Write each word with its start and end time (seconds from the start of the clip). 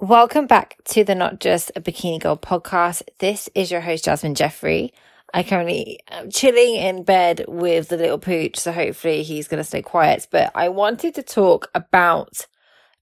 Welcome 0.00 0.46
back 0.46 0.76
to 0.90 1.02
the 1.02 1.16
Not 1.16 1.40
Just 1.40 1.72
a 1.74 1.80
Bikini 1.80 2.20
Girl 2.20 2.36
podcast. 2.36 3.02
This 3.18 3.50
is 3.56 3.72
your 3.72 3.80
host, 3.80 4.04
Jasmine 4.04 4.36
Jeffrey. 4.36 4.94
I 5.34 5.42
currently 5.42 5.98
am 6.08 6.30
chilling 6.30 6.76
in 6.76 7.02
bed 7.02 7.44
with 7.48 7.88
the 7.88 7.96
little 7.96 8.20
pooch, 8.20 8.56
so 8.56 8.70
hopefully 8.70 9.24
he's 9.24 9.48
going 9.48 9.58
to 9.58 9.64
stay 9.64 9.82
quiet. 9.82 10.28
But 10.30 10.52
I 10.54 10.68
wanted 10.68 11.16
to 11.16 11.24
talk 11.24 11.68
about 11.74 12.46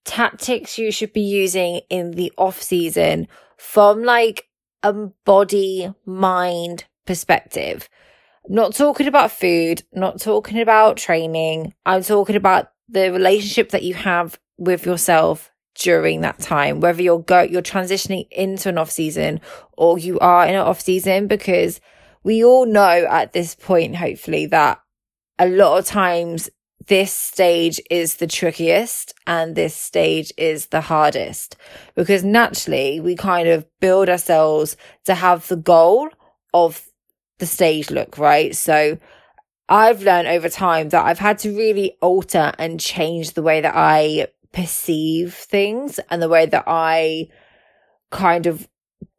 tactics 0.07 0.79
you 0.79 0.91
should 0.91 1.13
be 1.13 1.21
using 1.21 1.83
in 1.91 2.13
the 2.13 2.33
off 2.39 2.63
season 2.63 3.29
from 3.59 4.03
like 4.03 4.49
a 4.83 4.95
body 4.95 5.93
mind 6.07 6.87
perspective. 7.05 7.91
Not 8.49 8.75
talking 8.75 9.07
about 9.07 9.33
food, 9.33 9.83
not 9.93 10.19
talking 10.19 10.61
about 10.61 10.97
training. 10.97 11.75
I'm 11.85 12.03
talking 12.03 12.37
about 12.37 12.71
the 12.89 13.13
relationship 13.13 13.73
that 13.73 13.83
you 13.83 13.93
have 13.93 14.39
with 14.57 14.87
yourself 14.87 15.53
during 15.79 16.23
that 16.23 16.39
time, 16.39 16.81
whether 16.81 17.03
you're 17.03 17.21
go, 17.21 17.43
you're 17.43 17.63
transitioning 17.63 18.27
into 18.31 18.69
an 18.69 18.79
off 18.79 18.91
season 18.91 19.41
or 19.77 19.99
you 19.99 20.19
are 20.19 20.45
in 20.47 20.55
an 20.55 20.61
off 20.61 20.81
season, 20.81 21.27
because 21.27 21.81
we 22.23 22.45
all 22.45 22.67
know 22.67 23.07
at 23.09 23.33
this 23.33 23.55
point, 23.55 23.97
hopefully, 23.97 24.47
that 24.47 24.81
a 25.39 25.49
lot 25.49 25.79
of 25.79 25.85
times 25.85 26.51
this 26.87 27.13
stage 27.13 27.81
is 27.91 28.17
the 28.17 28.27
trickiest 28.27 29.13
and 29.27 29.55
this 29.55 29.75
stage 29.75 30.33
is 30.37 30.67
the 30.67 30.83
hardest 30.83 31.57
because 31.95 32.23
naturally 32.23 33.01
we 33.01 33.17
kind 33.17 33.49
of 33.49 33.67
build 33.81 34.09
ourselves 34.09 34.77
to 35.05 35.15
have 35.15 35.49
the 35.49 35.57
goal 35.57 36.09
of 36.55 36.87
the 37.39 37.47
stage 37.47 37.91
look, 37.91 38.19
right? 38.19 38.55
So 38.55 38.99
I've 39.69 40.03
learned 40.03 40.29
over 40.29 40.49
time 40.49 40.91
that 40.91 41.05
I've 41.05 41.19
had 41.19 41.39
to 41.41 41.57
really 41.57 41.97
alter 42.01 42.53
and 42.59 42.79
change 42.79 43.33
the 43.33 43.43
way 43.43 43.61
that 43.61 43.75
I 43.75 44.29
perceive 44.53 45.35
things 45.35 45.99
and 46.11 46.21
the 46.23 46.29
way 46.29 46.47
that 46.47 46.65
I 46.67 47.29
kind 48.11 48.47
of 48.47 48.69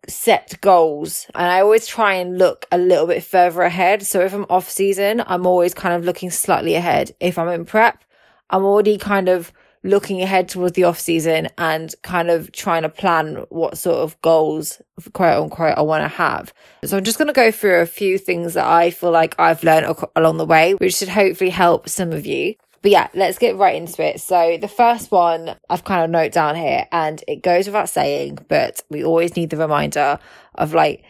set 0.08 0.60
goals. 0.62 1.28
And 1.36 1.46
I 1.46 1.62
always 1.62 1.88
try 1.88 2.14
and 2.14 2.38
look 2.38 2.66
a 2.72 2.78
little 2.78 3.08
bit 3.08 3.24
further 3.24 3.62
ahead. 3.62 4.04
So 4.04 4.22
if 4.22 4.34
I'm 4.34 4.46
off 4.50 4.70
season, 4.70 5.24
I'm 5.26 5.46
always 5.46 5.74
kind 5.74 5.96
of 5.96 6.06
looking 6.06 6.30
slightly 6.30 6.76
ahead. 6.76 7.16
If 7.20 7.38
I'm 7.38 7.50
in 7.50 7.66
prep, 7.66 8.04
I'm 8.50 8.64
already 8.64 8.98
kind 8.98 9.30
of 9.30 9.52
looking 9.84 10.22
ahead 10.22 10.50
towards 10.50 10.74
the 10.74 10.84
off 10.84 11.00
season 11.00 11.48
and 11.58 11.94
kind 12.02 12.30
of 12.30 12.52
trying 12.52 12.82
to 12.82 12.90
plan 12.90 13.46
what 13.50 13.78
sort 13.78 14.00
of 14.00 14.20
goals, 14.22 14.82
quote 15.14 15.44
unquote, 15.44 15.78
I 15.78 15.82
want 15.82 16.04
to 16.04 16.08
have. 16.08 16.54
So 16.84 16.98
I'm 16.98 17.04
just 17.04 17.18
going 17.18 17.28
to 17.28 17.34
go 17.34 17.52
through 17.52 17.82
a 17.82 17.86
few 17.86 18.18
things 18.18 18.56
that 18.56 18.66
I 18.66 18.90
feel 18.92 19.12
like 19.12 19.36
I've 19.40 19.64
learned 19.64 19.96
along 20.16 20.38
the 20.38 20.46
way, 20.46 20.74
which 20.74 20.96
should 20.96 21.10
hopefully 21.10 21.52
help 21.52 21.88
some 21.90 22.12
of 22.12 22.26
you. 22.26 22.56
But 22.82 22.92
yeah, 22.92 23.08
let's 23.14 23.38
get 23.38 23.58
right 23.58 23.76
into 23.76 24.04
it. 24.04 24.22
So 24.22 24.58
the 24.60 24.68
first 24.68 25.12
one 25.12 25.56
I've 25.70 25.84
kind 25.84 26.04
of 26.04 26.10
note 26.10 26.32
down 26.32 26.56
here 26.56 26.88
and 26.92 27.24
it 27.28 27.44
goes 27.44 27.66
without 27.66 27.90
saying, 27.90 28.40
but 28.48 28.82
we 28.90 29.04
always 29.04 29.36
need 29.36 29.50
the 29.50 29.58
reminder 29.58 30.20
of 30.56 30.74
like, 30.74 31.04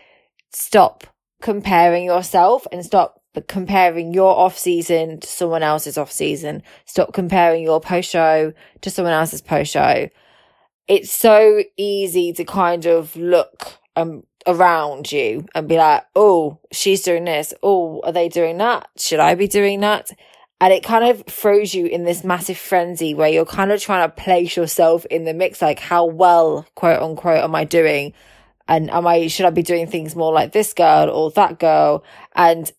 stop 0.51 1.05
comparing 1.41 2.05
yourself 2.05 2.65
and 2.71 2.85
stop 2.85 3.21
comparing 3.47 4.13
your 4.13 4.35
off 4.35 4.57
season 4.57 5.19
to 5.19 5.27
someone 5.27 5.61
else's 5.61 5.97
off 5.97 6.11
season. 6.11 6.63
Stop 6.85 7.13
comparing 7.13 7.63
your 7.63 7.79
post 7.79 8.09
show 8.09 8.53
to 8.81 8.89
someone 8.89 9.13
else's 9.13 9.41
post 9.41 9.71
show. 9.71 10.09
It's 10.87 11.11
so 11.11 11.63
easy 11.75 12.33
to 12.33 12.45
kind 12.45 12.85
of 12.85 13.15
look 13.15 13.77
um, 13.95 14.23
around 14.47 15.11
you 15.11 15.45
and 15.53 15.67
be 15.67 15.77
like, 15.77 16.05
oh, 16.15 16.59
she's 16.71 17.03
doing 17.03 17.25
this. 17.25 17.53
Oh, 17.61 18.01
are 18.03 18.13
they 18.13 18.29
doing 18.29 18.57
that? 18.57 18.89
Should 18.97 19.19
I 19.19 19.35
be 19.35 19.47
doing 19.47 19.81
that? 19.81 20.11
And 20.59 20.73
it 20.73 20.83
kind 20.83 21.05
of 21.05 21.23
throws 21.27 21.73
you 21.75 21.85
in 21.85 22.03
this 22.03 22.23
massive 22.23 22.57
frenzy 22.57 23.13
where 23.13 23.29
you're 23.29 23.45
kind 23.45 23.71
of 23.71 23.79
trying 23.79 24.09
to 24.09 24.15
place 24.15 24.57
yourself 24.57 25.05
in 25.05 25.23
the 25.23 25.33
mix, 25.33 25.61
like 25.61 25.79
how 25.79 26.05
well, 26.05 26.65
quote 26.75 27.01
unquote, 27.01 27.43
am 27.43 27.53
I 27.53 27.63
doing? 27.63 28.13
And 28.67 28.89
am 28.89 29.05
I, 29.05 29.27
should 29.27 29.45
I 29.45 29.51
be 29.51 29.61
doing 29.61 29.87
things 29.87 30.15
more 30.15 30.33
like 30.33 30.51
this 30.51 30.73
girl 30.73 31.09
or 31.09 31.31
that 31.31 31.59
girl? 31.59 32.03
And 32.35 32.71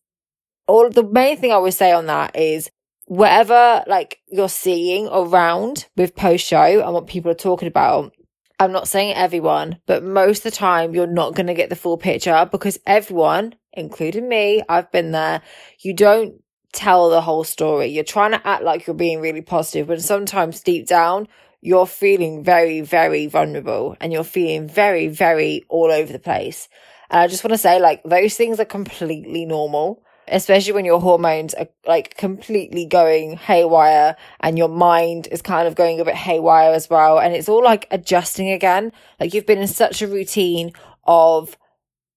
all 0.67 0.91
the 0.91 1.05
main 1.05 1.37
thing 1.37 1.53
I 1.53 1.59
would 1.59 1.73
say 1.73 1.93
on 1.93 2.07
that 2.07 2.37
is 2.37 2.69
whatever 3.07 3.83
like 3.87 4.21
you're 4.29 4.49
seeing 4.51 5.09
around 5.09 5.87
with 5.97 6.15
post 6.15 6.45
show 6.47 6.83
and 6.83 6.93
what 6.93 7.07
people 7.07 7.31
are 7.31 7.35
talking 7.35 7.69
about. 7.69 8.13
I'm 8.61 8.73
not 8.73 8.89
saying 8.89 9.15
everyone, 9.15 9.79
but 9.87 10.03
most 10.03 10.39
of 10.39 10.43
the 10.51 10.51
time 10.51 10.95
you're 10.95 11.07
not 11.07 11.35
going 11.35 11.47
to 11.47 11.55
get 11.55 11.71
the 11.71 11.77
full 11.77 11.97
picture 11.97 12.49
because 12.51 12.79
everyone, 12.87 13.55
including 13.73 14.29
me, 14.29 14.63
I've 14.69 14.91
been 14.91 15.13
there. 15.13 15.43
You 15.81 15.95
don't 15.95 16.35
tell 16.73 17.11
the 17.11 17.21
whole 17.21 17.45
story. 17.45 17.87
You're 17.87 18.05
trying 18.05 18.33
to 18.33 18.47
act 18.47 18.63
like 18.63 18.87
you're 18.87 18.95
being 18.95 19.21
really 19.21 19.43
positive, 19.43 19.87
but 19.87 20.03
sometimes 20.03 20.61
deep 20.61 20.87
down, 20.87 21.29
you're 21.61 21.87
feeling 21.87 22.45
very, 22.45 22.81
very 22.83 23.27
vulnerable 23.27 23.97
and 24.01 24.13
you're 24.13 24.25
feeling 24.25 24.69
very, 24.69 25.09
very 25.09 25.65
all 25.69 25.91
over 25.91 26.13
the 26.13 26.19
place. 26.19 26.69
And 27.11 27.21
I 27.21 27.27
just 27.27 27.43
want 27.43 27.53
to 27.55 27.59
say, 27.59 27.81
like, 27.81 28.03
those 28.05 28.37
things 28.37 28.61
are 28.61 28.65
completely 28.65 29.45
normal, 29.45 30.03
especially 30.29 30.75
when 30.75 30.85
your 30.85 31.01
hormones 31.01 31.55
are 31.55 31.69
like 31.87 32.17
completely 32.17 32.85
going 32.85 33.39
haywire 33.39 34.15
and 34.41 34.59
your 34.59 34.69
mind 34.69 35.27
is 35.33 35.43
kind 35.43 35.67
of 35.67 35.75
going 35.75 36.01
a 36.01 36.05
bit 36.05 36.15
haywire 36.15 36.73
as 36.73 36.89
well. 36.91 37.19
And 37.19 37.35
it's 37.35 37.49
all 37.49 37.65
like 37.65 37.89
adjusting 37.91 38.51
again. 38.51 38.93
Like, 39.19 39.33
you've 39.33 39.47
been 39.47 39.59
in 39.59 39.69
such 39.69 40.03
a 40.03 40.07
routine 40.07 40.73
of, 41.05 41.57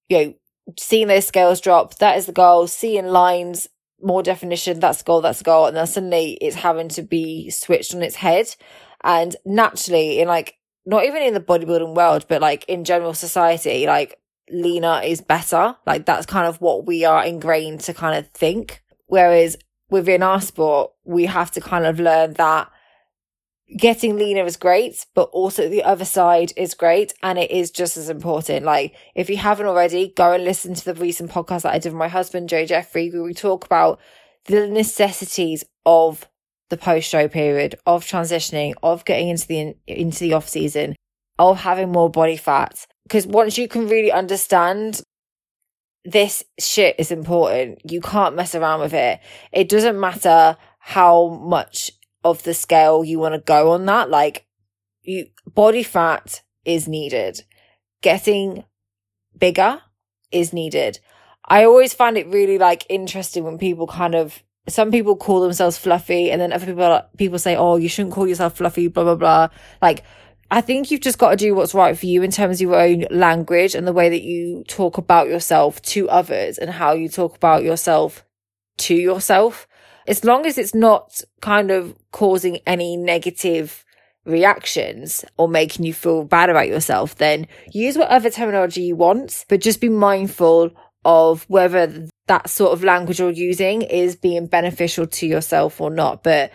you 0.10 0.18
know, 0.18 0.34
seeing 0.78 1.08
those 1.08 1.26
scales 1.26 1.62
drop. 1.62 1.98
That 2.00 2.18
is 2.18 2.26
the 2.26 2.34
goal. 2.34 2.68
Seeing 2.68 3.08
lines 3.08 3.70
more 4.04 4.24
definition, 4.24 4.80
that's 4.80 5.02
a 5.02 5.04
goal, 5.04 5.22
that's 5.22 5.42
a 5.42 5.44
goal. 5.44 5.68
And 5.68 5.78
then 5.78 5.88
suddenly 5.88 6.34
it's 6.42 6.56
having 6.56 6.90
to 6.90 7.02
be 7.02 7.50
switched 7.50 7.94
on 7.96 8.02
its 8.02 8.16
head. 8.16 8.56
And 9.04 9.36
naturally, 9.46 10.20
in 10.20 10.28
like, 10.28 10.56
not 10.86 11.06
even 11.06 11.22
in 11.22 11.34
the 11.34 11.40
bodybuilding 11.40 11.96
world, 11.96 12.26
but 12.28 12.42
like 12.42 12.66
in 12.66 12.84
general 12.84 13.14
society, 13.14 13.86
like 13.86 14.20
leaner 14.50 15.02
is 15.04 15.22
better. 15.22 15.76
Like 15.86 16.06
that's 16.06 16.26
kind 16.26 16.48
of 16.48 16.60
what 16.62 16.86
we 16.86 17.06
are 17.06 17.24
ingrained 17.24 17.82
to 17.82 17.94
kind 17.94 18.18
of 18.18 18.30
think. 18.32 18.82
Whereas 19.08 19.58
within 19.90 20.24
our 20.24 20.42
sport, 20.42 20.92
we 21.04 21.26
have 21.26 21.52
to 21.52 21.62
kind 21.62 21.86
of 21.86 22.00
learn 22.00 22.34
that 22.34 22.72
getting 23.78 24.18
leaner 24.18 24.46
is 24.46 24.58
great, 24.58 25.06
but 25.14 25.30
also 25.32 25.70
the 25.70 25.84
other 25.84 26.06
side 26.06 26.54
is 26.58 26.74
great. 26.74 27.14
And 27.24 27.40
it 27.40 27.52
is 27.52 27.72
just 27.72 27.98
as 27.98 28.10
important. 28.10 28.66
Like, 28.66 28.96
if 29.16 29.30
you 29.30 29.38
haven't 29.38 29.66
already, 29.66 30.14
go 30.16 30.34
and 30.34 30.44
listen 30.44 30.74
to 30.74 30.86
the 30.86 30.94
recent 30.94 31.32
podcast 31.32 31.64
that 31.64 31.74
I 31.74 31.80
did 31.80 31.92
with 31.92 32.00
my 32.00 32.08
husband, 32.08 32.50
Joe 32.50 32.66
Jeffrey, 32.66 33.10
where 33.10 33.24
we 33.24 33.34
talk 33.34 33.66
about 33.66 34.00
the 34.46 34.68
necessities 34.68 35.64
of 35.86 36.28
the 36.70 36.78
post 36.78 37.10
show 37.10 37.28
period, 37.28 37.76
of 37.86 38.06
transitioning, 38.06 38.74
of 38.82 39.06
getting 39.06 39.30
into 39.30 39.48
the, 39.48 39.76
into 39.88 40.20
the 40.20 40.34
off 40.34 40.48
season, 40.48 40.96
of 41.38 41.58
having 41.58 41.92
more 41.92 42.10
body 42.10 42.38
fat. 42.38 42.86
Because 43.04 43.28
once 43.28 43.58
you 43.58 43.68
can 43.68 43.88
really 43.88 44.12
understand 44.12 45.02
this 46.06 46.44
shit 46.60 46.96
is 46.98 47.12
important, 47.12 47.80
you 47.90 48.02
can't 48.02 48.36
mess 48.36 48.56
around 48.56 48.80
with 48.80 48.94
it. 48.94 49.20
It 49.52 49.70
doesn't 49.70 50.00
matter 50.00 50.58
how 50.80 51.28
much 51.44 51.92
of 52.24 52.44
the 52.44 52.54
scale 52.54 53.04
you 53.04 53.20
want 53.20 53.34
to 53.34 53.40
go 53.40 53.72
on 53.72 53.86
that. 53.86 54.10
Like 54.10 54.46
you 55.02 55.28
body 55.46 55.84
fat 55.84 56.42
is 56.66 56.88
needed. 56.88 57.44
Getting 58.02 58.64
bigger 59.38 59.82
is 60.32 60.54
needed. 60.54 61.00
I 61.46 61.66
always 61.66 61.94
find 61.94 62.18
it 62.18 62.28
really 62.28 62.58
like 62.58 62.86
interesting 62.90 63.44
when 63.44 63.58
people 63.58 63.88
kind 63.88 64.16
of 64.16 64.44
some 64.68 64.92
people 64.92 65.16
call 65.16 65.42
themselves 65.42 65.78
fluffy 65.78 66.32
and 66.32 66.40
then 66.40 66.54
other 66.54 66.68
people 66.68 67.02
people 67.18 67.40
say, 67.40 67.56
"Oh, 67.56 67.78
you 67.78 67.90
shouldn't 67.90 68.14
call 68.14 68.28
yourself 68.28 68.58
fluffy," 68.58 68.88
blah 68.88 69.04
blah 69.04 69.16
blah. 69.16 69.48
Like 69.82 70.04
I 70.52 70.62
think 70.62 70.92
you've 70.92 71.02
just 71.02 71.18
got 71.18 71.32
to 71.32 71.38
do 71.38 71.56
what's 71.56 71.74
right 71.74 71.98
for 71.98 72.06
you 72.06 72.24
in 72.24 72.32
terms 72.32 72.58
of 72.58 72.62
your 72.62 72.80
own 72.80 73.06
language 73.10 73.74
and 73.74 73.88
the 73.88 73.94
way 73.94 74.10
that 74.10 74.22
you 74.22 74.64
talk 74.68 74.98
about 74.98 75.30
yourself 75.30 75.82
to 75.84 76.10
others 76.10 76.58
and 76.58 76.70
how 76.70 76.92
you 76.92 77.08
talk 77.08 77.36
about 77.36 77.64
yourself 77.64 78.26
to 78.80 78.94
yourself 78.94 79.66
as 80.08 80.26
long 80.26 80.46
as 80.46 80.58
it's 80.58 80.76
not 80.76 81.22
kind 81.42 81.72
of 81.72 81.96
causing 82.12 82.58
any 82.68 82.98
negative 82.98 83.86
reactions 84.26 85.26
or 85.38 85.48
making 85.48 85.86
you 85.86 85.94
feel 85.94 86.24
bad 86.24 86.50
about 86.50 86.68
yourself, 86.68 87.16
then 87.16 87.48
use 87.72 87.98
whatever 87.98 88.30
terminology 88.30 88.82
you 88.82 88.96
want, 88.96 89.46
but 89.50 89.62
just 89.62 89.82
be 89.82 89.90
mindful 89.90 90.72
of 91.04 91.44
whether 91.50 92.08
that 92.28 92.50
sort 92.50 92.74
of 92.74 92.84
language 92.84 93.20
you're 93.20 93.32
using 93.32 93.82
is 93.82 94.16
being 94.16 94.46
beneficial 94.46 95.08
to 95.08 95.26
yourself 95.26 95.82
or 95.82 95.90
not. 95.90 96.24
But 96.24 96.52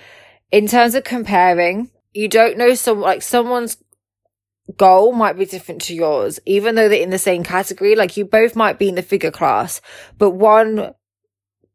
in 0.52 0.68
terms 0.68 0.94
of 0.94 1.04
comparing, 1.04 1.90
you 2.14 2.28
don't 2.28 2.56
know 2.56 2.74
some 2.74 3.00
like 3.00 3.22
someone's 3.22 3.76
goal 4.76 5.12
might 5.12 5.38
be 5.38 5.44
different 5.44 5.82
to 5.82 5.94
yours, 5.94 6.38
even 6.46 6.74
though 6.74 6.88
they're 6.88 7.02
in 7.02 7.10
the 7.10 7.18
same 7.18 7.42
category. 7.42 7.96
Like 7.96 8.16
you 8.16 8.24
both 8.24 8.56
might 8.56 8.78
be 8.78 8.88
in 8.88 8.94
the 8.94 9.02
figure 9.02 9.30
class, 9.30 9.80
but 10.18 10.30
one 10.30 10.94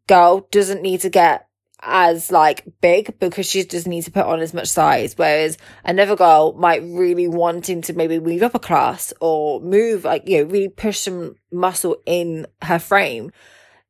girl 0.08 0.48
doesn't 0.52 0.82
need 0.82 1.02
to 1.02 1.10
get 1.10 1.48
as 1.82 2.32
like 2.32 2.66
big 2.82 3.20
because 3.20 3.46
she 3.46 3.64
just 3.64 3.88
needs 3.88 4.06
to 4.06 4.12
put 4.12 4.26
on 4.26 4.40
as 4.40 4.54
much 4.54 4.68
size. 4.68 5.18
Whereas 5.18 5.58
another 5.84 6.16
girl 6.16 6.54
might 6.54 6.84
really 6.84 7.28
wanting 7.28 7.82
to 7.84 7.94
maybe 7.94 8.20
move 8.20 8.44
up 8.44 8.56
a 8.56 8.60
class 8.60 9.14
or 9.20 9.60
move 9.62 10.04
like, 10.04 10.28
you 10.28 10.40
know, 10.40 10.44
really 10.52 10.70
push 10.70 11.00
some 11.00 11.36
muscle 11.52 11.98
in 12.06 12.48
her 12.62 12.80
frame, 12.80 13.32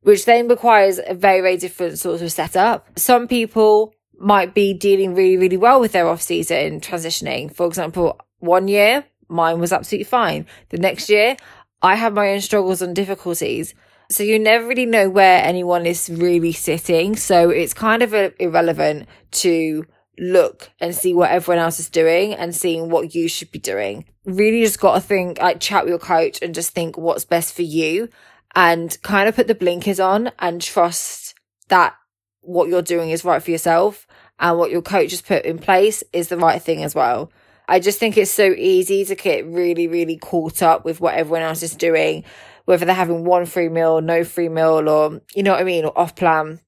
which 0.00 0.24
then 0.24 0.48
requires 0.48 0.98
a 1.04 1.14
very, 1.14 1.40
very 1.40 1.56
different 1.56 1.98
sort 1.98 2.22
of 2.22 2.32
setup. 2.32 2.98
Some 2.98 3.28
people 3.28 3.94
might 4.18 4.54
be 4.54 4.72
dealing 4.72 5.14
really, 5.14 5.36
really 5.36 5.56
well 5.56 5.80
with 5.80 5.92
their 5.92 6.08
off 6.08 6.22
season 6.22 6.80
transitioning. 6.80 7.54
For 7.54 7.66
example, 7.66 8.20
one 8.38 8.68
year 8.68 9.04
mine 9.28 9.58
was 9.58 9.72
absolutely 9.72 10.04
fine. 10.04 10.46
The 10.68 10.78
next 10.78 11.08
year, 11.08 11.36
I 11.80 11.96
had 11.96 12.14
my 12.14 12.30
own 12.30 12.40
struggles 12.40 12.82
and 12.82 12.94
difficulties. 12.94 13.74
So 14.12 14.22
you 14.22 14.38
never 14.38 14.66
really 14.66 14.86
know 14.86 15.08
where 15.08 15.42
anyone 15.42 15.86
is 15.86 16.10
really 16.10 16.52
sitting. 16.52 17.16
So 17.16 17.50
it's 17.50 17.74
kind 17.74 18.02
of 18.02 18.12
a, 18.12 18.32
irrelevant 18.42 19.08
to 19.32 19.86
look 20.18 20.70
and 20.78 20.94
see 20.94 21.14
what 21.14 21.30
everyone 21.30 21.62
else 21.62 21.80
is 21.80 21.88
doing 21.88 22.34
and 22.34 22.54
seeing 22.54 22.90
what 22.90 23.14
you 23.14 23.28
should 23.28 23.50
be 23.50 23.58
doing. 23.58 24.04
Really 24.24 24.62
just 24.62 24.78
got 24.78 24.94
to 24.94 25.00
think, 25.00 25.40
like 25.40 25.60
chat 25.60 25.84
with 25.84 25.90
your 25.90 25.98
coach 25.98 26.40
and 26.42 26.54
just 26.54 26.72
think 26.72 26.98
what's 26.98 27.24
best 27.24 27.54
for 27.54 27.62
you 27.62 28.08
and 28.54 28.96
kind 29.02 29.28
of 29.28 29.34
put 29.34 29.46
the 29.46 29.54
blinkers 29.54 29.98
on 29.98 30.30
and 30.38 30.60
trust 30.60 31.34
that 31.68 31.94
what 32.42 32.68
you're 32.68 32.82
doing 32.82 33.10
is 33.10 33.24
right 33.24 33.42
for 33.42 33.50
yourself 33.50 34.06
and 34.38 34.58
what 34.58 34.70
your 34.70 34.82
coach 34.82 35.12
has 35.12 35.22
put 35.22 35.44
in 35.44 35.58
place 35.58 36.04
is 36.12 36.28
the 36.28 36.36
right 36.36 36.60
thing 36.60 36.82
as 36.82 36.94
well. 36.94 37.32
I 37.68 37.80
just 37.80 37.98
think 37.98 38.18
it's 38.18 38.30
so 38.30 38.52
easy 38.52 39.04
to 39.04 39.14
get 39.14 39.46
really, 39.46 39.86
really 39.86 40.18
caught 40.18 40.62
up 40.62 40.84
with 40.84 41.00
what 41.00 41.14
everyone 41.14 41.42
else 41.42 41.62
is 41.62 41.74
doing, 41.74 42.24
whether 42.64 42.84
they're 42.84 42.94
having 42.94 43.24
one 43.24 43.46
free 43.46 43.68
meal, 43.68 44.00
no 44.00 44.24
free 44.24 44.48
meal, 44.48 44.88
or 44.88 45.20
you 45.34 45.42
know 45.42 45.52
what 45.52 45.60
I 45.60 45.64
mean, 45.64 45.84
or 45.84 45.98
off 45.98 46.14
plan. 46.14 46.60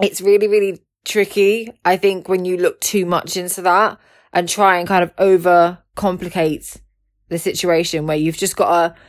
It's 0.00 0.20
really, 0.20 0.48
really 0.48 0.80
tricky. 1.04 1.72
I 1.84 1.96
think 1.96 2.28
when 2.28 2.44
you 2.44 2.56
look 2.56 2.80
too 2.80 3.06
much 3.06 3.36
into 3.36 3.62
that 3.62 3.98
and 4.32 4.48
try 4.48 4.78
and 4.78 4.88
kind 4.88 5.02
of 5.02 5.12
over 5.18 5.78
complicate 5.94 6.80
the 7.28 7.38
situation 7.38 8.06
where 8.06 8.16
you've 8.16 8.36
just 8.36 8.56
got 8.56 8.70
to 8.70 9.00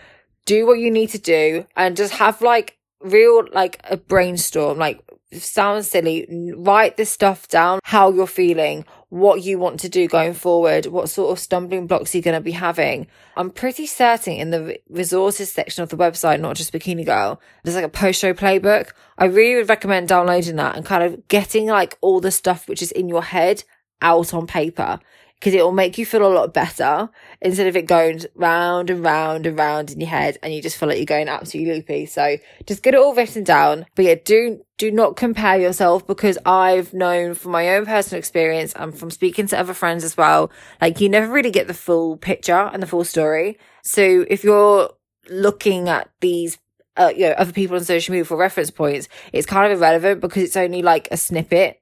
do 0.46 0.66
what 0.66 0.80
you 0.80 0.92
need 0.92 1.10
to 1.10 1.18
do 1.18 1.66
and 1.75 1.96
just 1.96 2.14
have 2.14 2.42
like 2.42 2.78
real, 3.02 3.46
like 3.54 3.80
a 3.90 3.98
brainstorm, 3.98 4.78
like 4.78 5.02
sounds 5.34 5.90
silly. 5.90 6.54
Write 6.56 6.98
this 6.98 7.10
stuff 7.10 7.48
down, 7.48 7.80
how 7.84 8.12
you're 8.12 8.28
feeling, 8.28 8.86
what 9.13 9.44
you 9.44 9.60
want 9.60 9.80
to 9.80 9.88
do 9.88 10.07
going 10.07 10.33
forward, 10.33 10.88
what 10.88 11.07
sort 11.07 11.31
of 11.31 11.38
stumbling 11.38 11.86
blocks 11.86 12.15
you're 12.15 12.24
going 12.24 12.33
to 12.33 12.42
be 12.42 12.50
having. 12.50 13.06
I'm 13.38 13.51
pretty 13.51 13.86
certain 13.86 14.33
in 14.33 14.50
the 14.50 14.80
resources 14.89 15.51
section 15.51 15.83
of 15.83 15.89
the 15.89 15.98
website, 15.98 16.39
not 16.39 16.56
just 16.56 16.74
Bikini 16.74 17.06
Girl, 17.06 17.39
there's 17.63 17.75
like 17.75 17.86
a 17.86 17.89
post 17.89 18.19
show 18.19 18.33
playbook. 18.33 18.89
I 19.19 19.25
really 19.25 19.57
would 19.57 19.69
recommend 19.69 20.07
downloading 20.07 20.56
that 20.56 20.75
and 20.75 20.83
kind 20.83 21.04
of 21.04 21.27
getting 21.27 21.68
like 21.68 21.95
all 22.01 22.21
the 22.21 22.31
stuff 22.31 22.68
which 22.68 22.81
is 22.81 22.92
in 22.92 23.07
your 23.07 23.21
head 23.21 23.63
out 24.01 24.33
on 24.33 24.48
paper 24.48 25.00
because 25.44 25.54
it 25.54 25.62
will 25.62 25.74
make 25.74 25.98
you 25.98 26.06
feel 26.06 26.25
a 26.25 26.31
lot 26.34 26.54
better 26.54 27.10
instead 27.42 27.68
of 27.68 27.75
it 27.75 27.86
going 27.86 28.22
round 28.34 28.90
and 28.90 29.04
round 29.04 29.45
and 29.45 29.60
round 29.60 29.92
in 29.92 30.00
your 30.00 30.07
head 30.07 30.38
and 30.42 30.54
you 30.54 30.62
just 30.62 30.78
feel 30.78 30.88
like 30.88 30.98
you're 30.98 31.06
going 31.06 31.28
absolutely 31.28 31.74
loopy. 31.74 32.06
So 32.06 32.38
just 32.66 32.81
get 32.81 32.94
it 32.94 33.01
all 33.01 33.13
written 33.13 33.44
down. 33.44 33.86
But 33.94 34.06
yeah, 34.06 34.16
do, 34.24 34.62
do 34.78 34.90
not 34.90 35.18
compare 35.18 35.60
yourself 35.60 36.07
because 36.07 36.38
I've 36.45 36.94
known 36.94 37.34
from 37.34 37.51
my 37.51 37.75
own 37.75 37.86
personal 37.86 38.19
experience 38.19 38.72
and 38.78 38.98
from 38.98 39.12
speaking 39.12 39.48
to 39.48 39.60
other 39.60 39.74
friends 39.74 40.06
as 40.06 40.16
well, 40.16 40.50
like 40.80 41.01
you 41.01 41.10
never 41.10 41.30
really 41.30 41.51
get 41.51 41.68
the 41.68 41.74
full 41.74 42.16
picture 42.16 42.69
and 42.72 42.81
the 42.81 42.88
full 42.88 43.04
story. 43.04 43.60
So 43.84 44.25
if 44.30 44.46
you're 44.46 44.92
looking 45.30 45.89
at 45.89 46.10
these 46.22 46.57
uh, 46.96 47.12
you 47.13 47.28
know, 47.28 47.34
other 47.34 47.51
people 47.51 47.75
on 47.75 47.84
social 47.84 48.13
media 48.13 48.24
for 48.24 48.38
reference 48.38 48.72
points, 48.72 49.10
it's 49.34 49.46
kind 49.46 49.69
of 49.69 49.78
irrelevant 49.78 50.22
because 50.22 50.44
it's 50.44 50.56
only 50.56 50.81
like 50.81 51.10
a 51.12 51.18
snippet 51.18 51.81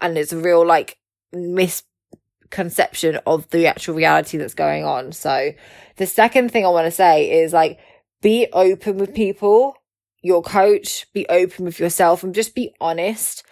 and 0.00 0.16
it's 0.16 0.32
a 0.32 0.38
real 0.38 0.64
like 0.64 0.96
mis 1.34 1.82
conception 2.50 3.18
of 3.26 3.48
the 3.50 3.66
actual 3.66 3.94
reality 3.94 4.38
that's 4.38 4.54
going 4.54 4.84
on. 4.84 5.12
So 5.12 5.52
the 5.96 6.06
second 6.06 6.50
thing 6.50 6.64
I 6.64 6.70
want 6.70 6.86
to 6.86 6.90
say 6.90 7.42
is 7.42 7.52
like, 7.52 7.78
be 8.22 8.48
open 8.52 8.98
with 8.98 9.14
people, 9.14 9.76
your 10.22 10.42
coach, 10.42 11.06
be 11.12 11.26
open 11.28 11.64
with 11.66 11.78
yourself 11.78 12.22
and 12.22 12.34
just 12.34 12.54
be 12.54 12.74
honest. 12.80 13.44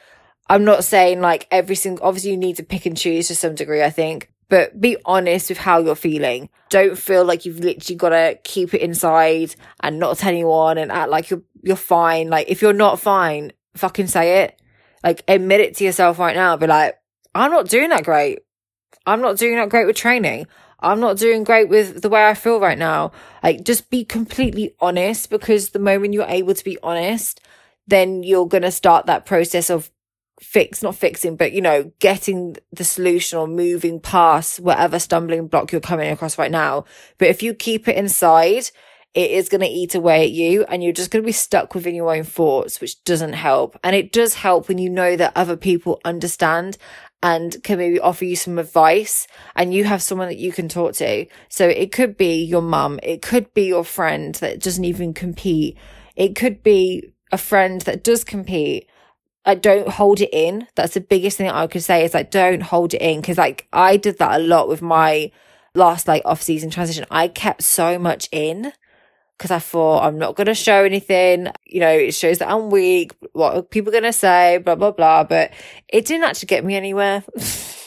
I'm 0.48 0.64
not 0.64 0.84
saying 0.84 1.20
like 1.20 1.46
every 1.50 1.76
single, 1.76 2.06
obviously 2.06 2.32
you 2.32 2.36
need 2.36 2.56
to 2.56 2.62
pick 2.62 2.86
and 2.86 2.96
choose 2.96 3.28
to 3.28 3.36
some 3.36 3.54
degree, 3.54 3.82
I 3.82 3.90
think, 3.90 4.32
but 4.48 4.80
be 4.80 4.96
honest 5.04 5.48
with 5.48 5.58
how 5.58 5.78
you're 5.78 5.94
feeling. 5.94 6.48
Don't 6.68 6.98
feel 6.98 7.24
like 7.24 7.44
you've 7.44 7.60
literally 7.60 7.96
got 7.96 8.10
to 8.10 8.38
keep 8.44 8.74
it 8.74 8.80
inside 8.80 9.54
and 9.80 9.98
not 9.98 10.18
tell 10.18 10.30
anyone 10.30 10.78
and 10.78 10.90
act 10.90 11.10
like 11.10 11.30
you're, 11.30 11.42
you're 11.62 11.76
fine. 11.76 12.28
Like 12.30 12.48
if 12.48 12.62
you're 12.62 12.72
not 12.72 13.00
fine, 13.00 13.52
fucking 13.74 14.08
say 14.08 14.42
it. 14.44 14.60
Like 15.04 15.22
admit 15.28 15.60
it 15.60 15.76
to 15.76 15.84
yourself 15.84 16.18
right 16.18 16.36
now. 16.36 16.56
Be 16.56 16.66
like, 16.66 16.96
I'm 17.34 17.50
not 17.50 17.68
doing 17.68 17.90
that 17.90 18.04
great. 18.04 18.40
I'm 19.06 19.20
not 19.20 19.38
doing 19.38 19.56
that 19.56 19.68
great 19.68 19.86
with 19.86 19.96
training. 19.96 20.46
I'm 20.80 21.00
not 21.00 21.16
doing 21.16 21.44
great 21.44 21.68
with 21.68 22.02
the 22.02 22.08
way 22.08 22.26
I 22.26 22.34
feel 22.34 22.58
right 22.60 22.78
now. 22.78 23.12
Like, 23.42 23.64
just 23.64 23.88
be 23.88 24.04
completely 24.04 24.74
honest 24.80 25.30
because 25.30 25.70
the 25.70 25.78
moment 25.78 26.14
you're 26.14 26.26
able 26.26 26.54
to 26.54 26.64
be 26.64 26.78
honest, 26.82 27.40
then 27.86 28.22
you're 28.22 28.48
going 28.48 28.62
to 28.62 28.70
start 28.70 29.06
that 29.06 29.26
process 29.26 29.70
of 29.70 29.90
fix, 30.40 30.82
not 30.82 30.96
fixing, 30.96 31.36
but 31.36 31.52
you 31.52 31.60
know, 31.60 31.92
getting 32.00 32.56
the 32.72 32.84
solution 32.84 33.38
or 33.38 33.46
moving 33.46 34.00
past 34.00 34.58
whatever 34.60 34.98
stumbling 34.98 35.46
block 35.46 35.70
you're 35.70 35.80
coming 35.80 36.10
across 36.10 36.36
right 36.36 36.50
now. 36.50 36.84
But 37.18 37.28
if 37.28 37.42
you 37.42 37.54
keep 37.54 37.86
it 37.86 37.96
inside, 37.96 38.70
it 39.14 39.30
is 39.30 39.48
going 39.48 39.60
to 39.60 39.66
eat 39.66 39.94
away 39.94 40.24
at 40.24 40.30
you 40.30 40.64
and 40.64 40.82
you're 40.82 40.92
just 40.92 41.10
going 41.10 41.22
to 41.22 41.26
be 41.26 41.32
stuck 41.32 41.74
within 41.74 41.94
your 41.94 42.14
own 42.14 42.24
thoughts, 42.24 42.80
which 42.80 43.02
doesn't 43.04 43.34
help. 43.34 43.78
And 43.84 43.94
it 43.94 44.10
does 44.10 44.34
help 44.34 44.68
when 44.68 44.78
you 44.78 44.90
know 44.90 45.16
that 45.16 45.36
other 45.36 45.56
people 45.56 46.00
understand 46.04 46.78
and 47.22 47.62
can 47.62 47.78
maybe 47.78 48.00
offer 48.00 48.24
you 48.24 48.36
some 48.36 48.58
advice 48.58 49.26
and 49.54 49.72
you 49.72 49.84
have 49.84 50.02
someone 50.02 50.28
that 50.28 50.38
you 50.38 50.52
can 50.52 50.68
talk 50.68 50.94
to. 50.94 51.26
So 51.48 51.68
it 51.68 51.92
could 51.92 52.16
be 52.16 52.42
your 52.42 52.62
mum. 52.62 52.98
It 53.02 53.22
could 53.22 53.52
be 53.54 53.66
your 53.66 53.84
friend 53.84 54.34
that 54.36 54.60
doesn't 54.60 54.84
even 54.84 55.14
compete. 55.14 55.78
It 56.16 56.34
could 56.34 56.62
be 56.62 57.14
a 57.30 57.38
friend 57.38 57.80
that 57.82 58.02
does 58.02 58.24
compete. 58.24 58.88
I 59.44 59.54
don't 59.54 59.88
hold 59.88 60.20
it 60.20 60.30
in. 60.32 60.66
That's 60.74 60.94
the 60.94 61.00
biggest 61.00 61.38
thing 61.38 61.48
I 61.48 61.66
could 61.66 61.82
say 61.82 62.04
is 62.04 62.14
like, 62.14 62.30
don't 62.30 62.62
hold 62.62 62.94
it 62.94 63.02
in. 63.02 63.22
Cause 63.22 63.38
like 63.38 63.68
I 63.72 63.96
did 63.96 64.18
that 64.18 64.40
a 64.40 64.44
lot 64.44 64.68
with 64.68 64.82
my 64.82 65.30
last 65.74 66.08
like 66.08 66.22
off 66.24 66.42
season 66.42 66.70
transition. 66.70 67.06
I 67.10 67.28
kept 67.28 67.62
so 67.62 67.98
much 67.98 68.28
in 68.32 68.72
because 69.42 69.50
I 69.50 69.58
thought 69.58 70.04
I'm 70.04 70.18
not 70.18 70.36
going 70.36 70.46
to 70.46 70.54
show 70.54 70.84
anything. 70.84 71.48
You 71.66 71.80
know, 71.80 71.90
it 71.90 72.14
shows 72.14 72.38
that 72.38 72.48
I'm 72.48 72.70
weak. 72.70 73.12
What 73.32 73.56
are 73.56 73.62
people 73.62 73.90
going 73.90 74.04
to 74.04 74.12
say? 74.12 74.58
Blah, 74.58 74.76
blah, 74.76 74.92
blah. 74.92 75.24
But 75.24 75.50
it 75.88 76.06
didn't 76.06 76.28
actually 76.28 76.46
get 76.46 76.64
me 76.64 76.76
anywhere. 76.76 77.24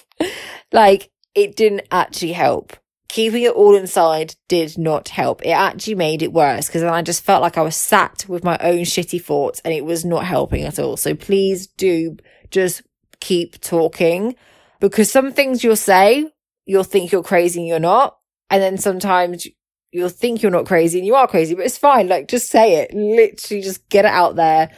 like 0.74 1.12
it 1.34 1.56
didn't 1.56 1.88
actually 1.92 2.34
help. 2.34 2.76
Keeping 3.08 3.44
it 3.44 3.54
all 3.54 3.74
inside 3.74 4.36
did 4.50 4.78
not 4.78 5.08
help. 5.08 5.46
It 5.46 5.52
actually 5.52 5.96
made 5.96 6.22
it 6.22 6.34
worse 6.34 6.68
because 6.68 6.82
then 6.82 6.94
I 6.94 7.02
just 7.02 7.24
felt 7.24 7.42
like 7.42 7.58
I 7.58 7.62
was 7.62 7.78
sat 7.78 8.26
with 8.28 8.44
my 8.44 8.58
own 8.58 8.80
shitty 8.80 9.24
thoughts 9.24 9.62
and 9.64 9.74
it 9.74 9.86
was 9.86 10.04
not 10.04 10.26
helping 10.26 10.64
at 10.66 10.78
all. 10.78 10.98
So 10.98 11.16
please 11.16 11.68
do 11.68 12.18
just 12.52 12.82
keep 13.22 13.62
talking 13.62 14.36
because 14.82 15.10
some 15.10 15.32
things 15.32 15.64
you'll 15.64 15.78
say, 15.78 16.30
you'll 16.66 16.84
think 16.84 17.14
you're 17.14 17.24
crazy 17.24 17.62
and 17.62 17.68
you're 17.70 17.80
not. 17.80 18.18
And 18.50 18.62
then 18.62 18.78
sometimes 18.78 19.48
you'll 19.96 20.10
think 20.10 20.42
you're 20.42 20.52
not 20.52 20.66
crazy 20.66 21.00
and 21.00 21.08
you 21.08 21.16
are 21.16 21.28
crazy, 21.28 21.56
but 21.56 21.66
it's 21.66 21.78
fine. 21.78 22.10
Like 22.10 22.28
just 22.28 22.50
say 22.50 22.82
it. 22.82 22.94
Literally 22.94 23.62
just 23.62 23.88
get 23.90 24.04
it 24.04 24.12
out 24.12 24.36
there 24.36 24.70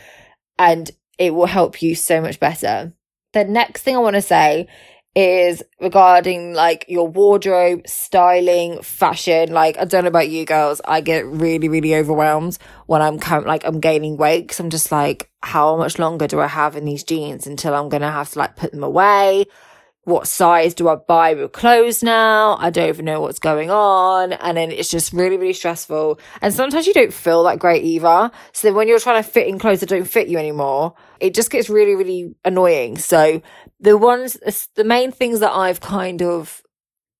and 0.59 0.91
it 1.17 1.33
will 1.33 1.47
help 1.47 1.81
you 1.81 1.95
so 1.95 2.21
much 2.21 2.39
better. 2.39 2.93
The 3.33 3.43
next 3.43 3.81
thing 3.81 3.95
I 3.95 3.99
want 3.99 4.15
to 4.15 4.21
say 4.21 4.67
is 5.15 5.63
regarding 5.81 6.53
like 6.53 6.85
your 6.87 7.07
wardrobe, 7.07 7.87
styling, 7.87 8.79
fashion. 8.83 9.51
Like, 9.51 9.75
I 9.79 9.85
don't 9.85 10.03
know 10.03 10.09
about 10.09 10.29
you 10.29 10.45
girls. 10.45 10.79
I 10.85 11.01
get 11.01 11.25
really, 11.25 11.67
really 11.67 11.95
overwhelmed 11.95 12.59
when 12.85 13.01
I'm 13.01 13.17
like, 13.17 13.65
I'm 13.65 13.79
gaining 13.79 14.17
weight 14.17 14.43
because 14.43 14.59
I'm 14.59 14.69
just 14.69 14.91
like, 14.91 15.31
how 15.41 15.77
much 15.77 15.97
longer 15.97 16.27
do 16.27 16.39
I 16.39 16.47
have 16.47 16.75
in 16.75 16.85
these 16.85 17.03
jeans 17.03 17.47
until 17.47 17.73
I'm 17.73 17.89
going 17.89 18.03
to 18.03 18.11
have 18.11 18.29
to 18.33 18.39
like 18.39 18.55
put 18.55 18.71
them 18.71 18.83
away? 18.83 19.45
What 20.07 20.25
size 20.25 20.73
do 20.73 20.87
I 20.87 20.95
buy 20.95 21.33
with 21.33 21.51
clothes 21.51 22.01
now? 22.01 22.55
I 22.61 22.69
don't 22.69 22.87
even 22.87 23.03
know 23.03 23.19
what's 23.19 23.39
going 23.39 23.69
on. 23.69 24.31
And 24.31 24.55
then 24.55 24.71
it's 24.71 24.89
just 24.89 25.11
really, 25.11 25.35
really 25.35 25.51
stressful. 25.51 26.17
And 26.41 26.53
sometimes 26.53 26.87
you 26.87 26.93
don't 26.93 27.11
feel 27.11 27.43
that 27.43 27.59
great 27.59 27.83
either. 27.83 28.31
So 28.53 28.69
then 28.69 28.75
when 28.75 28.87
you're 28.87 29.01
trying 29.01 29.21
to 29.21 29.29
fit 29.29 29.47
in 29.47 29.59
clothes 29.59 29.81
that 29.81 29.89
don't 29.89 30.05
fit 30.05 30.29
you 30.29 30.37
anymore, 30.37 30.93
it 31.19 31.33
just 31.33 31.51
gets 31.51 31.69
really, 31.69 31.93
really 31.93 32.33
annoying. 32.45 32.97
So 32.97 33.41
the 33.81 33.97
ones, 33.97 34.37
the 34.75 34.85
main 34.85 35.11
things 35.11 35.41
that 35.41 35.51
I've 35.51 35.81
kind 35.81 36.21
of 36.21 36.61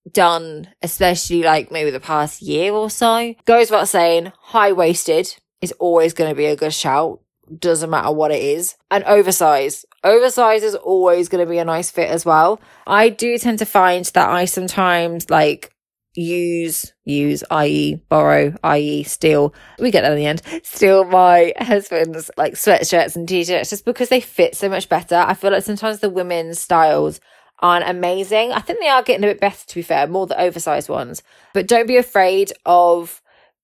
done, 0.10 0.70
especially 0.82 1.44
like 1.44 1.70
maybe 1.70 1.90
the 1.90 2.00
past 2.00 2.42
year 2.42 2.72
or 2.72 2.90
so, 2.90 3.36
goes 3.44 3.70
without 3.70 3.90
saying, 3.90 4.32
high 4.40 4.72
waisted 4.72 5.36
is 5.60 5.74
always 5.74 6.14
going 6.14 6.30
to 6.30 6.38
be 6.38 6.46
a 6.46 6.56
good 6.56 6.74
shout 6.74 7.20
doesn't 7.60 7.90
matter 7.90 8.12
what 8.12 8.32
it 8.32 8.42
is. 8.42 8.76
And 8.92 9.04
oversize. 9.06 9.86
Oversize 10.04 10.64
is 10.64 10.76
always 10.76 11.30
going 11.30 11.46
to 11.46 11.50
be 11.50 11.58
a 11.58 11.66
nice 11.66 11.92
fit 11.92 12.10
as 12.10 12.26
well. 12.26 12.60
I 12.86 13.10
do 13.10 13.38
tend 13.38 13.60
to 13.60 13.66
find 13.66 14.06
that 14.06 14.30
I 14.30 14.46
sometimes 14.46 15.30
like 15.30 15.72
use, 16.16 16.94
use, 17.06 17.44
i.e. 17.52 17.96
borrow, 18.10 18.54
i.e. 18.64 19.04
steal. 19.04 19.54
We 19.80 19.92
get 19.92 20.02
that 20.02 20.14
in 20.14 20.18
the 20.18 20.26
end. 20.26 20.42
Steal 20.64 21.06
my 21.06 21.54
husband's 21.58 22.32
like 22.38 22.54
sweatshirts 22.54 23.16
and 23.16 23.28
t-shirts 23.28 23.70
just 23.70 23.86
because 23.86 24.10
they 24.10 24.20
fit 24.20 24.56
so 24.56 24.68
much 24.68 24.90
better. 24.90 25.16
I 25.16 25.34
feel 25.34 25.52
like 25.52 25.64
sometimes 25.64 26.00
the 26.00 26.10
women's 26.10 26.60
styles 26.60 27.20
aren't 27.60 27.88
amazing. 27.88 28.52
I 28.52 28.60
think 28.60 28.80
they 28.80 28.88
are 28.88 29.04
getting 29.04 29.24
a 29.24 29.28
bit 29.28 29.40
better 29.40 29.66
to 29.66 29.76
be 29.76 29.82
fair, 29.82 30.08
more 30.08 30.28
the 30.28 30.40
oversized 30.40 30.90
ones. 30.90 31.24
But 31.54 31.68
don't 31.68 31.88
be 31.88 31.98
afraid 31.98 32.52
of 32.66 33.22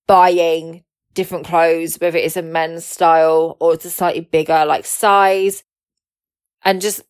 buying 0.08 0.84
different 1.14 1.46
clothes, 1.46 2.00
whether 2.00 2.18
it's 2.18 2.38
a 2.38 2.42
men's 2.42 2.86
style 2.86 3.58
or 3.60 3.74
it's 3.74 3.86
a 3.86 3.90
slightly 3.90 4.22
bigger 4.22 4.66
like 4.66 4.86
size. 4.86 5.64
And 6.66 6.82
just 6.82 7.02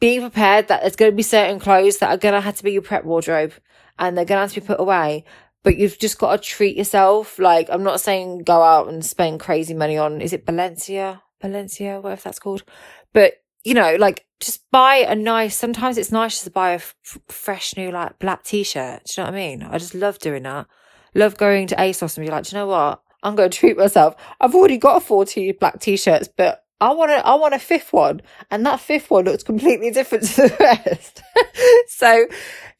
be 0.00 0.18
prepared 0.20 0.68
that 0.68 0.80
there's 0.80 0.96
going 0.96 1.12
to 1.12 1.16
be 1.16 1.22
certain 1.22 1.60
clothes 1.60 1.98
that 1.98 2.10
are 2.10 2.16
going 2.16 2.34
to 2.34 2.40
have 2.40 2.56
to 2.56 2.64
be 2.64 2.72
your 2.72 2.82
prep 2.82 3.04
wardrobe 3.04 3.52
and 3.98 4.16
they're 4.16 4.24
going 4.24 4.38
to 4.38 4.42
have 4.42 4.52
to 4.52 4.60
be 4.60 4.66
put 4.66 4.80
away. 4.80 5.24
but 5.62 5.76
you've 5.76 5.98
just 5.98 6.18
got 6.18 6.32
to 6.32 6.48
treat 6.48 6.76
yourself. 6.76 7.38
Like, 7.38 7.68
I'm 7.70 7.84
not 7.84 8.00
saying 8.00 8.42
go 8.44 8.62
out 8.62 8.88
and 8.88 9.04
spend 9.04 9.40
crazy 9.40 9.74
money 9.74 9.96
on, 9.96 10.20
is 10.20 10.32
it 10.32 10.46
Balenciaga? 10.46 11.20
Balenciaga, 11.42 12.02
whatever 12.02 12.22
that's 12.22 12.38
called. 12.38 12.64
But, 13.12 13.34
you 13.64 13.74
know, 13.74 13.96
like, 13.96 14.26
just 14.40 14.68
buy 14.70 14.96
a 14.96 15.14
nice, 15.14 15.56
sometimes 15.56 15.98
it's 15.98 16.12
nice 16.12 16.32
just 16.32 16.44
to 16.44 16.50
buy 16.50 16.70
a 16.70 16.76
f- 16.76 16.96
fresh 17.28 17.76
new, 17.76 17.90
like, 17.90 18.18
black 18.18 18.42
t 18.42 18.64
shirt. 18.64 19.04
Do 19.04 19.20
you 19.20 19.24
know 19.24 19.30
what 19.30 19.36
I 19.36 19.40
mean? 19.40 19.62
I 19.62 19.78
just 19.78 19.94
love 19.94 20.18
doing 20.18 20.42
that. 20.44 20.66
Love 21.14 21.36
going 21.36 21.66
to 21.68 21.76
ASOS 21.76 22.16
and 22.16 22.26
be 22.26 22.30
like, 22.32 22.44
do 22.44 22.56
you 22.56 22.62
know 22.62 22.66
what? 22.66 23.01
I'm 23.22 23.34
going 23.36 23.50
to 23.50 23.56
treat 23.56 23.76
myself. 23.76 24.16
I've 24.40 24.54
already 24.54 24.78
got 24.78 24.96
a 24.96 25.00
40 25.00 25.52
black 25.52 25.80
t 25.80 25.96
shirts, 25.96 26.28
but 26.28 26.64
I 26.80 26.92
want 26.92 27.12
a, 27.12 27.24
I 27.26 27.34
want 27.34 27.54
a 27.54 27.58
fifth 27.58 27.92
one. 27.92 28.22
And 28.50 28.66
that 28.66 28.80
fifth 28.80 29.10
one 29.10 29.24
looks 29.24 29.42
completely 29.42 29.90
different 29.90 30.24
to 30.24 30.42
the 30.42 30.56
rest. 30.60 31.22
so 31.88 32.26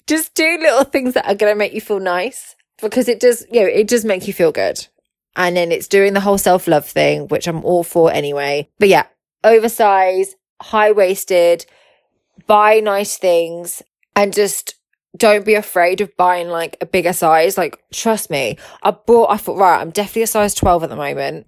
just 0.06 0.34
do 0.34 0.58
little 0.60 0.84
things 0.84 1.14
that 1.14 1.26
are 1.26 1.34
going 1.34 1.52
to 1.52 1.58
make 1.58 1.72
you 1.72 1.80
feel 1.80 2.00
nice 2.00 2.56
because 2.80 3.08
it 3.08 3.20
does, 3.20 3.46
you 3.50 3.60
know, 3.60 3.66
it 3.66 3.86
does 3.86 4.04
make 4.04 4.26
you 4.26 4.32
feel 4.32 4.52
good. 4.52 4.86
And 5.36 5.56
then 5.56 5.72
it's 5.72 5.88
doing 5.88 6.12
the 6.12 6.20
whole 6.20 6.38
self 6.38 6.66
love 6.66 6.86
thing, 6.86 7.28
which 7.28 7.46
I'm 7.46 7.64
all 7.64 7.84
for 7.84 8.12
anyway. 8.12 8.68
But 8.78 8.88
yeah, 8.88 9.06
oversized, 9.44 10.34
high 10.60 10.92
waisted, 10.92 11.64
buy 12.46 12.80
nice 12.80 13.16
things 13.16 13.82
and 14.14 14.32
just 14.32 14.74
don't 15.16 15.44
be 15.44 15.54
afraid 15.54 16.00
of 16.00 16.16
buying 16.16 16.48
like 16.48 16.76
a 16.80 16.86
bigger 16.86 17.12
size. 17.12 17.58
Like, 17.58 17.82
trust 17.92 18.30
me, 18.30 18.58
I 18.82 18.92
bought, 18.92 19.30
I 19.30 19.36
thought, 19.36 19.58
right, 19.58 19.80
I'm 19.80 19.90
definitely 19.90 20.22
a 20.22 20.26
size 20.26 20.54
12 20.54 20.84
at 20.84 20.90
the 20.90 20.96
moment. 20.96 21.46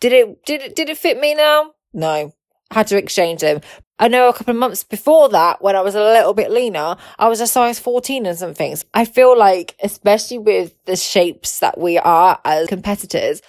Did 0.00 0.12
it, 0.12 0.44
did 0.44 0.62
it, 0.62 0.76
did 0.76 0.88
it 0.88 0.98
fit 0.98 1.18
me 1.18 1.34
now? 1.34 1.72
No. 1.92 2.34
Had 2.70 2.86
to 2.88 2.96
exchange 2.96 3.42
them. 3.42 3.60
I 3.98 4.08
know 4.08 4.28
a 4.28 4.32
couple 4.32 4.52
of 4.52 4.58
months 4.58 4.82
before 4.82 5.28
that, 5.28 5.62
when 5.62 5.76
I 5.76 5.82
was 5.82 5.94
a 5.94 6.02
little 6.02 6.34
bit 6.34 6.50
leaner, 6.50 6.96
I 7.18 7.28
was 7.28 7.40
a 7.40 7.46
size 7.46 7.78
14 7.78 8.26
and 8.26 8.36
some 8.36 8.54
things. 8.54 8.84
I 8.94 9.04
feel 9.04 9.38
like, 9.38 9.76
especially 9.82 10.38
with 10.38 10.74
the 10.86 10.96
shapes 10.96 11.60
that 11.60 11.78
we 11.78 11.98
are 11.98 12.40
as 12.44 12.66
competitors, 12.66 13.42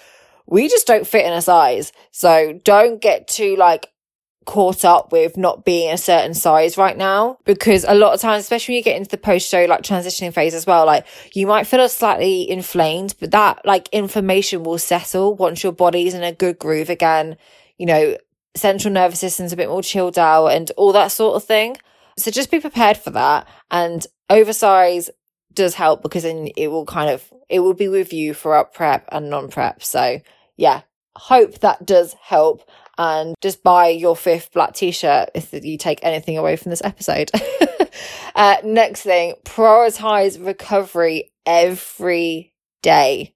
we 0.46 0.68
just 0.68 0.86
don't 0.86 1.08
fit 1.08 1.26
in 1.26 1.34
a 1.34 1.42
size. 1.42 1.94
So 2.12 2.60
don't 2.64 3.02
get 3.02 3.28
too 3.28 3.56
like 3.56 3.93
caught 4.46 4.84
up 4.84 5.12
with 5.12 5.38
not 5.38 5.66
being 5.66 5.92
a 5.92 5.98
certain 5.98 6.34
size 6.34 6.78
right 6.78 6.98
now 6.98 7.38
because 7.46 7.86
a 7.88 7.94
lot 7.94 8.14
of 8.14 8.22
times 8.22 8.44
especially 8.44 8.74
when 8.74 8.78
you 8.78 8.84
get 8.84 8.98
into 8.98 9.10
the 9.10 9.18
post 9.18 9.50
show 9.50 9.66
like 9.66 9.82
transitioning 9.82 10.34
phase 10.34 10.54
as 10.54 10.66
well 10.66 10.86
like 10.86 11.06
you 11.34 11.48
might 11.48 11.66
feel 11.66 11.88
slightly 11.88 12.50
inflamed 12.50 13.16
but 13.20 13.32
that 13.32 13.62
like 13.66 13.88
inflammation 13.92 14.64
will 14.64 14.78
settle 14.78 15.36
once 15.36 15.64
your 15.64 15.72
body's 15.72 16.14
in 16.14 16.24
a 16.24 16.32
good 16.32 16.58
groove 16.60 16.90
again 16.90 17.38
you 17.78 17.86
know 17.86 18.16
central 18.56 18.94
nervous 18.94 19.20
system's 19.20 19.54
a 19.54 19.58
bit 19.58 19.70
more 19.70 19.82
chilled 19.82 20.18
out 20.20 20.48
and 20.48 20.72
all 20.78 20.94
that 20.94 21.12
sort 21.12 21.36
of 21.36 21.44
thing. 21.44 21.78
So 22.18 22.32
just 22.32 22.52
be 22.52 22.60
prepared 22.60 22.98
for 22.98 23.10
that. 23.12 23.48
And 23.72 24.06
oversize 24.30 25.10
does 25.54 25.76
help 25.76 26.02
because 26.02 26.24
then 26.24 26.50
it 26.56 26.68
will 26.68 26.86
kind 26.86 27.10
of, 27.10 27.32
it 27.50 27.60
will 27.60 27.74
be 27.74 27.88
with 27.88 28.14
you 28.14 28.34
throughout 28.34 28.74
prep 28.74 29.08
and 29.12 29.30
non 29.30 29.50
prep. 29.50 29.84
So 29.84 30.20
yeah, 30.56 30.82
hope 31.16 31.60
that 31.60 31.86
does 31.86 32.16
help. 32.22 32.70
And 32.98 33.36
just 33.42 33.64
buy 33.64 33.88
your 33.88 34.16
fifth 34.16 34.52
black 34.54 34.74
t 34.74 34.92
shirt 34.92 35.30
if 35.34 35.52
you 35.52 35.78
take 35.78 36.00
anything 36.04 36.38
away 36.38 36.56
from 36.56 36.70
this 36.70 36.82
episode. 36.84 37.32
uh, 38.36 38.58
next 38.64 39.02
thing, 39.02 39.34
prioritize 39.46 40.44
recovery 40.44 41.32
every 41.46 42.54
day. 42.82 43.34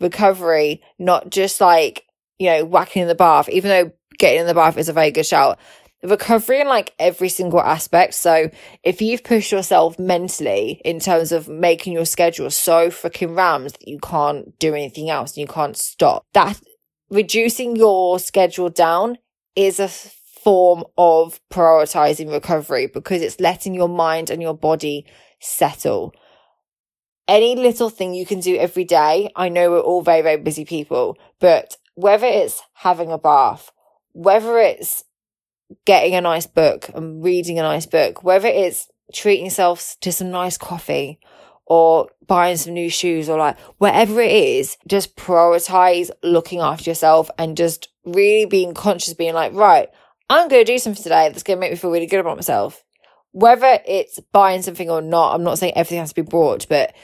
Recovery, 0.00 0.82
not 0.98 1.30
just 1.30 1.60
like, 1.60 2.04
you 2.38 2.48
know, 2.48 2.64
whacking 2.64 3.02
in 3.02 3.08
the 3.08 3.14
bath, 3.14 3.48
even 3.48 3.68
though 3.68 3.92
getting 4.18 4.40
in 4.40 4.46
the 4.46 4.54
bath 4.54 4.78
is 4.78 4.88
a 4.88 4.92
very 4.92 5.10
good 5.10 5.26
shout. 5.26 5.58
Recovery 6.02 6.60
in 6.60 6.68
like 6.68 6.94
every 6.98 7.28
single 7.28 7.60
aspect. 7.60 8.14
So 8.14 8.50
if 8.82 9.00
you've 9.00 9.24
pushed 9.24 9.50
yourself 9.50 9.98
mentally 9.98 10.80
in 10.84 11.00
terms 11.00 11.32
of 11.32 11.48
making 11.48 11.94
your 11.94 12.04
schedule 12.04 12.50
so 12.50 12.88
freaking 12.88 13.36
rammed 13.36 13.70
that 13.70 13.88
you 13.88 13.98
can't 13.98 14.58
do 14.58 14.74
anything 14.74 15.10
else 15.10 15.32
and 15.32 15.38
you 15.38 15.52
can't 15.52 15.76
stop, 15.76 16.24
that 16.34 16.60
reducing 17.10 17.76
your 17.76 18.18
schedule 18.18 18.70
down 18.70 19.18
is 19.54 19.80
a 19.80 19.88
form 19.88 20.84
of 20.96 21.40
prioritizing 21.50 22.30
recovery 22.30 22.86
because 22.86 23.22
it's 23.22 23.40
letting 23.40 23.74
your 23.74 23.88
mind 23.88 24.30
and 24.30 24.40
your 24.40 24.54
body 24.54 25.06
settle. 25.40 26.14
Any 27.28 27.56
little 27.56 27.90
thing 27.90 28.14
you 28.14 28.24
can 28.24 28.40
do 28.40 28.56
every 28.56 28.84
day. 28.84 29.30
I 29.34 29.48
know 29.48 29.70
we're 29.70 29.80
all 29.80 30.02
very, 30.02 30.22
very 30.22 30.36
busy 30.36 30.64
people, 30.64 31.18
but 31.40 31.76
whether 31.94 32.26
it's 32.26 32.62
having 32.74 33.10
a 33.10 33.18
bath, 33.18 33.72
whether 34.12 34.58
it's 34.58 35.04
getting 35.84 36.14
a 36.14 36.20
nice 36.20 36.46
book 36.46 36.88
and 36.94 37.24
reading 37.24 37.58
a 37.58 37.62
nice 37.62 37.86
book, 37.86 38.22
whether 38.22 38.46
it's 38.46 38.88
treating 39.12 39.46
yourself 39.46 39.96
to 40.00 40.12
some 40.12 40.30
nice 40.30 40.56
coffee 40.56 41.18
or 41.66 42.08
buying 42.26 42.56
some 42.56 42.72
new 42.72 42.88
shoes 42.88 43.28
or 43.28 43.38
like 43.38 43.58
whatever 43.78 44.20
it 44.20 44.32
is, 44.32 44.76
just 44.86 45.16
prioritize 45.16 46.10
looking 46.22 46.60
after 46.60 46.90
yourself 46.90 47.30
and 47.38 47.56
just 47.56 47.88
really 48.04 48.46
being 48.46 48.72
conscious, 48.72 49.14
being 49.14 49.34
like, 49.34 49.52
right, 49.52 49.88
I'm 50.30 50.48
going 50.48 50.64
to 50.64 50.72
do 50.72 50.78
something 50.78 51.02
today 51.02 51.28
that's 51.28 51.42
going 51.42 51.56
to 51.56 51.60
make 51.60 51.70
me 51.70 51.76
feel 51.76 51.90
really 51.90 52.06
good 52.06 52.20
about 52.20 52.36
myself. 52.36 52.82
Whether 53.32 53.80
it's 53.86 54.18
buying 54.32 54.62
something 54.62 54.88
or 54.88 55.02
not, 55.02 55.34
I'm 55.34 55.42
not 55.42 55.58
saying 55.58 55.74
everything 55.76 55.98
has 55.98 56.10
to 56.10 56.14
be 56.14 56.22
bought, 56.22 56.66
but 56.68 56.94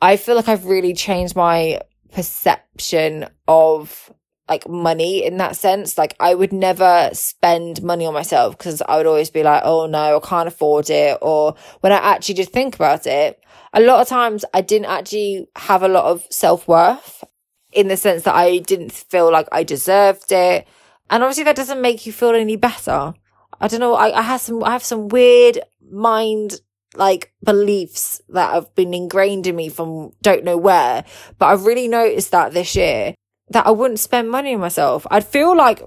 I 0.00 0.16
feel 0.16 0.36
like 0.36 0.48
I've 0.48 0.66
really 0.66 0.94
changed 0.94 1.36
my 1.36 1.80
perception 2.12 3.28
of 3.46 4.10
like 4.48 4.68
money 4.68 5.24
in 5.24 5.38
that 5.38 5.56
sense. 5.56 5.98
Like 5.98 6.14
I 6.20 6.34
would 6.34 6.52
never 6.52 7.10
spend 7.12 7.82
money 7.82 8.06
on 8.06 8.14
myself 8.14 8.56
because 8.56 8.82
I 8.82 8.96
would 8.96 9.06
always 9.06 9.30
be 9.30 9.42
like, 9.42 9.62
oh 9.64 9.86
no, 9.86 10.16
I 10.16 10.26
can't 10.26 10.48
afford 10.48 10.90
it. 10.90 11.18
Or 11.20 11.54
when 11.80 11.92
I 11.92 11.96
actually 11.96 12.36
did 12.36 12.50
think 12.50 12.74
about 12.74 13.06
it, 13.06 13.42
a 13.72 13.80
lot 13.80 14.00
of 14.00 14.08
times 14.08 14.44
I 14.54 14.60
didn't 14.60 14.86
actually 14.86 15.48
have 15.56 15.82
a 15.82 15.88
lot 15.88 16.04
of 16.04 16.26
self 16.30 16.68
worth 16.68 17.24
in 17.72 17.88
the 17.88 17.96
sense 17.96 18.22
that 18.22 18.34
I 18.34 18.58
didn't 18.58 18.92
feel 18.92 19.30
like 19.30 19.48
I 19.52 19.62
deserved 19.62 20.30
it. 20.30 20.66
And 21.10 21.22
obviously 21.22 21.44
that 21.44 21.56
doesn't 21.56 21.82
make 21.82 22.06
you 22.06 22.12
feel 22.12 22.30
any 22.30 22.56
better. 22.56 23.14
I 23.60 23.68
don't 23.68 23.80
know. 23.80 23.94
I, 23.94 24.18
I 24.18 24.22
have 24.22 24.40
some, 24.40 24.62
I 24.62 24.70
have 24.70 24.84
some 24.84 25.08
weird 25.08 25.60
mind 25.90 26.60
like 26.94 27.32
beliefs 27.44 28.22
that 28.30 28.54
have 28.54 28.74
been 28.74 28.94
ingrained 28.94 29.46
in 29.46 29.56
me 29.56 29.68
from 29.68 30.12
don't 30.22 30.44
know 30.44 30.56
where, 30.56 31.04
but 31.38 31.46
I've 31.46 31.66
really 31.66 31.88
noticed 31.88 32.30
that 32.30 32.52
this 32.52 32.74
year 32.74 33.14
that 33.50 33.66
I 33.66 33.70
wouldn't 33.70 34.00
spend 34.00 34.30
money 34.30 34.54
on 34.54 34.60
myself. 34.60 35.06
I'd 35.10 35.24
feel 35.24 35.56
like 35.56 35.82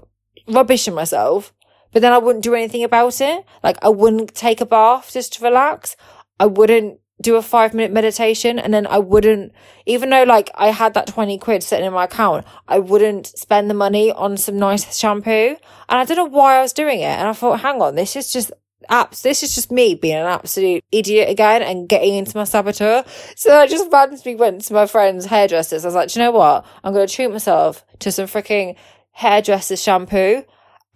rubbish 0.48 0.88
in 0.88 0.94
myself, 0.94 1.52
but 1.92 2.02
then 2.02 2.12
I 2.12 2.18
wouldn't 2.18 2.44
do 2.44 2.54
anything 2.54 2.84
about 2.84 3.20
it. 3.20 3.44
Like 3.62 3.76
I 3.82 3.88
wouldn't 3.88 4.34
take 4.34 4.60
a 4.60 4.66
bath 4.66 5.12
just 5.12 5.34
to 5.34 5.44
relax. 5.44 5.96
I 6.38 6.46
wouldn't 6.46 7.00
do 7.20 7.36
a 7.36 7.42
five 7.42 7.74
minute 7.74 7.92
meditation 7.92 8.58
and 8.58 8.72
then 8.72 8.86
I 8.86 8.98
wouldn't, 8.98 9.52
even 9.84 10.08
though 10.08 10.22
like 10.22 10.50
I 10.54 10.68
had 10.68 10.94
that 10.94 11.06
20 11.06 11.36
quid 11.38 11.62
sitting 11.62 11.86
in 11.86 11.92
my 11.92 12.04
account, 12.04 12.46
I 12.66 12.78
wouldn't 12.78 13.26
spend 13.26 13.68
the 13.68 13.74
money 13.74 14.10
on 14.10 14.36
some 14.36 14.58
nice 14.58 14.96
shampoo. 14.96 15.56
And 15.88 15.98
I 15.98 16.04
don't 16.04 16.16
know 16.16 16.24
why 16.24 16.56
I 16.56 16.62
was 16.62 16.72
doing 16.72 17.00
it. 17.00 17.04
And 17.18 17.28
I 17.28 17.32
thought, 17.32 17.60
hang 17.60 17.82
on, 17.82 17.94
this 17.94 18.16
is 18.16 18.32
just 18.32 18.52
apps. 18.88 19.22
This 19.22 19.42
is 19.42 19.54
just 19.54 19.70
me 19.70 19.94
being 19.94 20.16
an 20.16 20.26
absolute 20.26 20.84
idiot 20.92 21.28
again 21.28 21.62
and 21.62 21.88
getting 21.88 22.14
into 22.14 22.36
my 22.36 22.44
saboteur. 22.44 23.04
So 23.36 23.56
I 23.56 23.66
just 23.66 23.90
randomly 23.92 24.34
went 24.36 24.62
to 24.62 24.74
my 24.74 24.86
friend's 24.86 25.26
hairdressers. 25.26 25.84
I 25.84 25.88
was 25.88 25.94
like, 25.94 26.14
you 26.14 26.20
know 26.20 26.30
what? 26.30 26.64
I'm 26.82 26.92
going 26.92 27.06
to 27.06 27.14
treat 27.14 27.30
myself 27.30 27.84
to 28.00 28.12
some 28.12 28.26
freaking 28.26 28.76
hairdresser's 29.12 29.82
shampoo. 29.82 30.44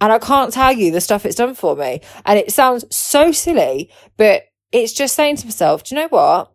And 0.01 0.11
I 0.11 0.19
can't 0.19 0.51
tell 0.51 0.73
you 0.73 0.91
the 0.91 1.01
stuff 1.01 1.25
it's 1.25 1.35
done 1.35 1.55
for 1.55 1.75
me. 1.75 2.01
And 2.25 2.37
it 2.37 2.51
sounds 2.51 2.83
so 2.95 3.31
silly, 3.31 3.91
but 4.17 4.43
it's 4.71 4.93
just 4.93 5.15
saying 5.15 5.37
to 5.37 5.45
myself, 5.45 5.83
do 5.83 5.95
you 5.95 6.01
know 6.01 6.07
what? 6.09 6.51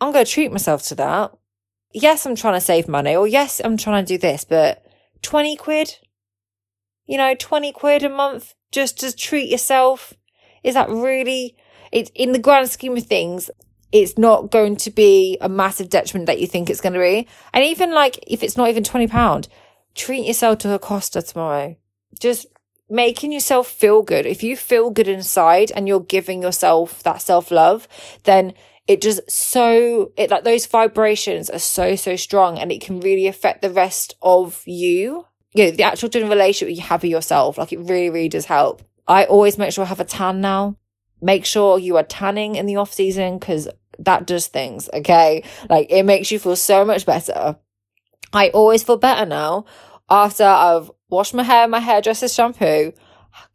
I'm 0.00 0.12
going 0.12 0.24
to 0.24 0.30
treat 0.30 0.52
myself 0.52 0.82
to 0.84 0.94
that. 0.96 1.32
Yes, 1.92 2.26
I'm 2.26 2.36
trying 2.36 2.54
to 2.54 2.60
save 2.60 2.88
money, 2.88 3.16
or 3.16 3.26
yes, 3.26 3.60
I'm 3.64 3.76
trying 3.76 4.04
to 4.04 4.14
do 4.14 4.18
this, 4.18 4.44
but 4.44 4.84
20 5.22 5.56
quid? 5.56 5.98
You 7.06 7.16
know, 7.16 7.34
20 7.34 7.72
quid 7.72 8.02
a 8.02 8.08
month 8.08 8.54
just 8.72 9.00
to 9.00 9.14
treat 9.14 9.48
yourself 9.48 10.12
is 10.66 10.74
that 10.74 10.90
really, 10.90 11.56
it's 11.92 12.10
in 12.14 12.32
the 12.32 12.38
grand 12.38 12.68
scheme 12.68 12.96
of 12.96 13.06
things, 13.06 13.50
it's 13.92 14.18
not 14.18 14.50
going 14.50 14.76
to 14.76 14.90
be 14.90 15.38
a 15.40 15.48
massive 15.48 15.88
detriment 15.88 16.26
that 16.26 16.40
you 16.40 16.46
think 16.46 16.68
it's 16.68 16.80
going 16.80 16.92
to 16.92 16.98
be. 16.98 17.28
And 17.54 17.64
even 17.64 17.94
like, 17.94 18.18
if 18.26 18.42
it's 18.42 18.56
not 18.56 18.68
even 18.68 18.82
£20, 18.82 19.48
treat 19.94 20.26
yourself 20.26 20.58
to 20.58 20.74
a 20.74 20.78
Costa 20.78 21.22
tomorrow. 21.22 21.76
Just 22.18 22.46
making 22.90 23.32
yourself 23.32 23.68
feel 23.68 24.02
good. 24.02 24.26
If 24.26 24.42
you 24.42 24.56
feel 24.56 24.90
good 24.90 25.08
inside 25.08 25.70
and 25.74 25.86
you're 25.86 26.00
giving 26.00 26.42
yourself 26.42 27.02
that 27.04 27.22
self 27.22 27.50
love, 27.50 27.86
then 28.24 28.54
it 28.86 29.02
just 29.02 29.28
so 29.30 30.12
it 30.16 30.30
like 30.30 30.44
those 30.44 30.66
vibrations 30.66 31.50
are 31.50 31.58
so 31.58 31.96
so 31.96 32.16
strong 32.16 32.58
and 32.58 32.70
it 32.70 32.80
can 32.80 33.00
really 33.00 33.26
affect 33.26 33.62
the 33.62 33.70
rest 33.70 34.14
of 34.22 34.62
you 34.64 35.26
you 35.54 35.64
know 35.64 35.70
the 35.72 35.82
actual 35.82 36.08
doing 36.08 36.28
relationship 36.28 36.76
you 36.76 36.82
have 36.82 37.02
with 37.02 37.10
yourself 37.10 37.58
like 37.58 37.72
it 37.72 37.80
really 37.80 38.10
really 38.10 38.28
does 38.28 38.44
help 38.44 38.82
I 39.08 39.24
always 39.24 39.58
make 39.58 39.72
sure 39.72 39.84
I 39.84 39.88
have 39.88 40.00
a 40.00 40.04
tan 40.04 40.40
now. 40.40 40.76
Make 41.20 41.44
sure 41.44 41.78
you 41.78 41.96
are 41.96 42.02
tanning 42.02 42.56
in 42.56 42.66
the 42.66 42.76
off 42.76 42.92
season 42.92 43.38
because 43.38 43.68
that 43.98 44.26
does 44.26 44.48
things. 44.48 44.88
Okay. 44.92 45.42
Like 45.68 45.90
it 45.90 46.04
makes 46.04 46.30
you 46.30 46.38
feel 46.38 46.56
so 46.56 46.84
much 46.84 47.06
better. 47.06 47.56
I 48.32 48.48
always 48.50 48.82
feel 48.82 48.96
better 48.96 49.24
now 49.24 49.64
after 50.10 50.44
I've 50.44 50.90
washed 51.08 51.34
my 51.34 51.42
hair, 51.42 51.66
my 51.68 51.80
hairdresser's 51.80 52.34
shampoo, 52.34 52.92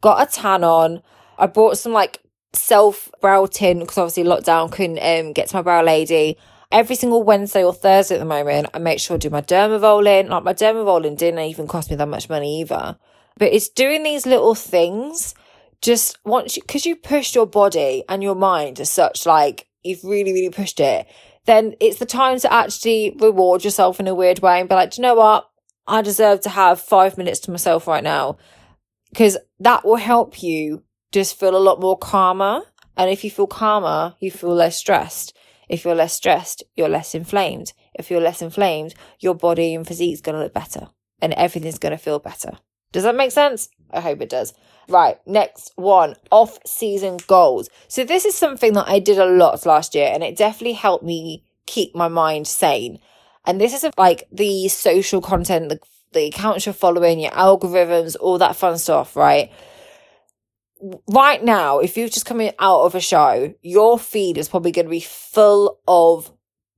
got 0.00 0.26
a 0.26 0.32
tan 0.32 0.64
on. 0.64 1.02
I 1.38 1.46
bought 1.46 1.78
some 1.78 1.92
like 1.92 2.20
self 2.52 3.10
brow 3.20 3.46
tint 3.46 3.80
because 3.80 3.98
obviously 3.98 4.24
lockdown 4.24 4.70
couldn't 4.70 4.98
um, 4.98 5.32
get 5.32 5.48
to 5.48 5.56
my 5.56 5.62
brow 5.62 5.82
lady. 5.82 6.36
every 6.70 6.96
single 6.96 7.22
Wednesday 7.22 7.62
or 7.62 7.74
Thursday 7.74 8.14
at 8.14 8.18
the 8.18 8.24
moment, 8.24 8.68
I 8.72 8.78
make 8.78 8.98
sure 8.98 9.18
to 9.18 9.28
do 9.28 9.32
my 9.32 9.42
dermavolin. 9.42 10.28
Like 10.28 10.44
my 10.44 10.54
dermavolin 10.54 11.16
didn't 11.16 11.40
even 11.40 11.66
cost 11.66 11.90
me 11.90 11.96
that 11.96 12.08
much 12.08 12.28
money 12.28 12.60
either. 12.60 12.96
But 13.38 13.52
it's 13.52 13.68
doing 13.68 14.02
these 14.02 14.26
little 14.26 14.54
things 14.54 15.34
just 15.82 16.16
once 16.24 16.56
you, 16.56 16.62
cause 16.62 16.86
you 16.86 16.96
pushed 16.96 17.34
your 17.34 17.46
body 17.46 18.04
and 18.08 18.22
your 18.22 18.34
mind 18.34 18.80
as 18.80 18.88
such, 18.88 19.26
like 19.26 19.68
you've 19.82 20.04
really, 20.04 20.32
really 20.32 20.50
pushed 20.50 20.80
it, 20.80 21.06
then 21.44 21.74
it's 21.80 21.98
the 21.98 22.06
time 22.06 22.38
to 22.38 22.52
actually 22.52 23.16
reward 23.18 23.64
yourself 23.64 23.98
in 23.98 24.06
a 24.06 24.14
weird 24.14 24.38
way 24.38 24.60
and 24.60 24.68
be 24.68 24.74
like, 24.74 24.96
you 24.96 25.02
know 25.02 25.16
what? 25.16 25.50
I 25.86 26.00
deserve 26.00 26.40
to 26.42 26.48
have 26.48 26.80
five 26.80 27.18
minutes 27.18 27.40
to 27.40 27.50
myself 27.50 27.88
right 27.88 28.04
now. 28.04 28.38
Cause 29.14 29.36
that 29.58 29.84
will 29.84 29.96
help 29.96 30.42
you 30.42 30.84
just 31.10 31.38
feel 31.38 31.56
a 31.56 31.58
lot 31.58 31.80
more 31.80 31.98
calmer. 31.98 32.62
And 32.96 33.10
if 33.10 33.24
you 33.24 33.30
feel 33.30 33.48
calmer, 33.48 34.14
you 34.20 34.30
feel 34.30 34.54
less 34.54 34.76
stressed. 34.76 35.36
If 35.68 35.84
you're 35.84 35.94
less 35.94 36.14
stressed, 36.14 36.62
you're 36.76 36.88
less 36.88 37.14
inflamed. 37.14 37.72
If 37.94 38.10
you're 38.10 38.20
less 38.20 38.40
inflamed, 38.40 38.94
your 39.18 39.34
body 39.34 39.74
and 39.74 39.86
physique 39.86 40.14
is 40.14 40.20
going 40.20 40.36
to 40.36 40.42
look 40.42 40.54
better 40.54 40.88
and 41.20 41.32
everything's 41.34 41.78
going 41.78 41.92
to 41.92 41.98
feel 41.98 42.18
better. 42.18 42.58
Does 42.92 43.02
that 43.02 43.16
make 43.16 43.32
sense? 43.32 43.68
I 43.90 44.00
hope 44.00 44.20
it 44.20 44.28
does. 44.28 44.54
Right, 44.88 45.18
next 45.26 45.72
one 45.76 46.16
off 46.30 46.58
season 46.66 47.18
goals. 47.26 47.68
So, 47.88 48.04
this 48.04 48.24
is 48.24 48.34
something 48.34 48.72
that 48.74 48.88
I 48.88 48.98
did 48.98 49.18
a 49.18 49.26
lot 49.26 49.64
last 49.64 49.94
year 49.94 50.10
and 50.12 50.22
it 50.22 50.36
definitely 50.36 50.74
helped 50.74 51.04
me 51.04 51.44
keep 51.66 51.94
my 51.94 52.08
mind 52.08 52.46
sane. 52.46 52.98
And 53.44 53.60
this 53.60 53.72
is 53.72 53.90
like 53.96 54.28
the 54.30 54.68
social 54.68 55.20
content, 55.20 55.68
the, 55.68 55.80
the 56.12 56.26
accounts 56.26 56.66
you're 56.66 56.72
following, 56.72 57.20
your 57.20 57.32
algorithms, 57.32 58.16
all 58.20 58.38
that 58.38 58.56
fun 58.56 58.78
stuff, 58.78 59.16
right? 59.16 59.50
Right 61.08 61.42
now, 61.42 61.78
if 61.78 61.96
you've 61.96 62.10
just 62.10 62.26
coming 62.26 62.52
out 62.58 62.82
of 62.82 62.94
a 62.94 63.00
show, 63.00 63.54
your 63.62 63.98
feed 63.98 64.36
is 64.36 64.48
probably 64.48 64.72
going 64.72 64.86
to 64.86 64.90
be 64.90 65.00
full 65.00 65.80
of 65.86 66.32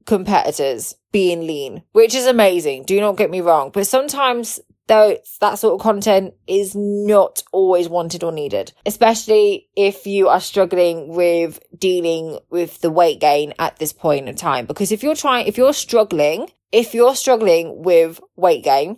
competitors 0.06 0.94
being 1.10 1.46
lean, 1.46 1.82
which 1.92 2.14
is 2.14 2.26
amazing. 2.26 2.84
Do 2.84 3.00
not 3.00 3.16
get 3.16 3.30
me 3.30 3.40
wrong. 3.40 3.70
But 3.72 3.86
sometimes 3.86 4.60
though 4.86 5.16
that 5.40 5.58
sort 5.58 5.74
of 5.74 5.80
content 5.80 6.34
is 6.46 6.74
not 6.74 7.42
always 7.52 7.88
wanted 7.88 8.22
or 8.22 8.32
needed, 8.32 8.72
especially 8.84 9.68
if 9.76 10.06
you 10.06 10.28
are 10.28 10.40
struggling 10.40 11.08
with 11.08 11.60
dealing 11.76 12.38
with 12.50 12.80
the 12.80 12.90
weight 12.90 13.20
gain 13.20 13.54
at 13.58 13.78
this 13.78 13.92
point 13.92 14.28
in 14.28 14.34
time. 14.36 14.66
Because 14.66 14.92
if 14.92 15.02
you're 15.02 15.14
trying, 15.14 15.46
if 15.46 15.56
you're 15.56 15.72
struggling, 15.72 16.50
if 16.72 16.94
you're 16.94 17.14
struggling 17.14 17.82
with 17.82 18.20
weight 18.36 18.64
gain 18.64 18.96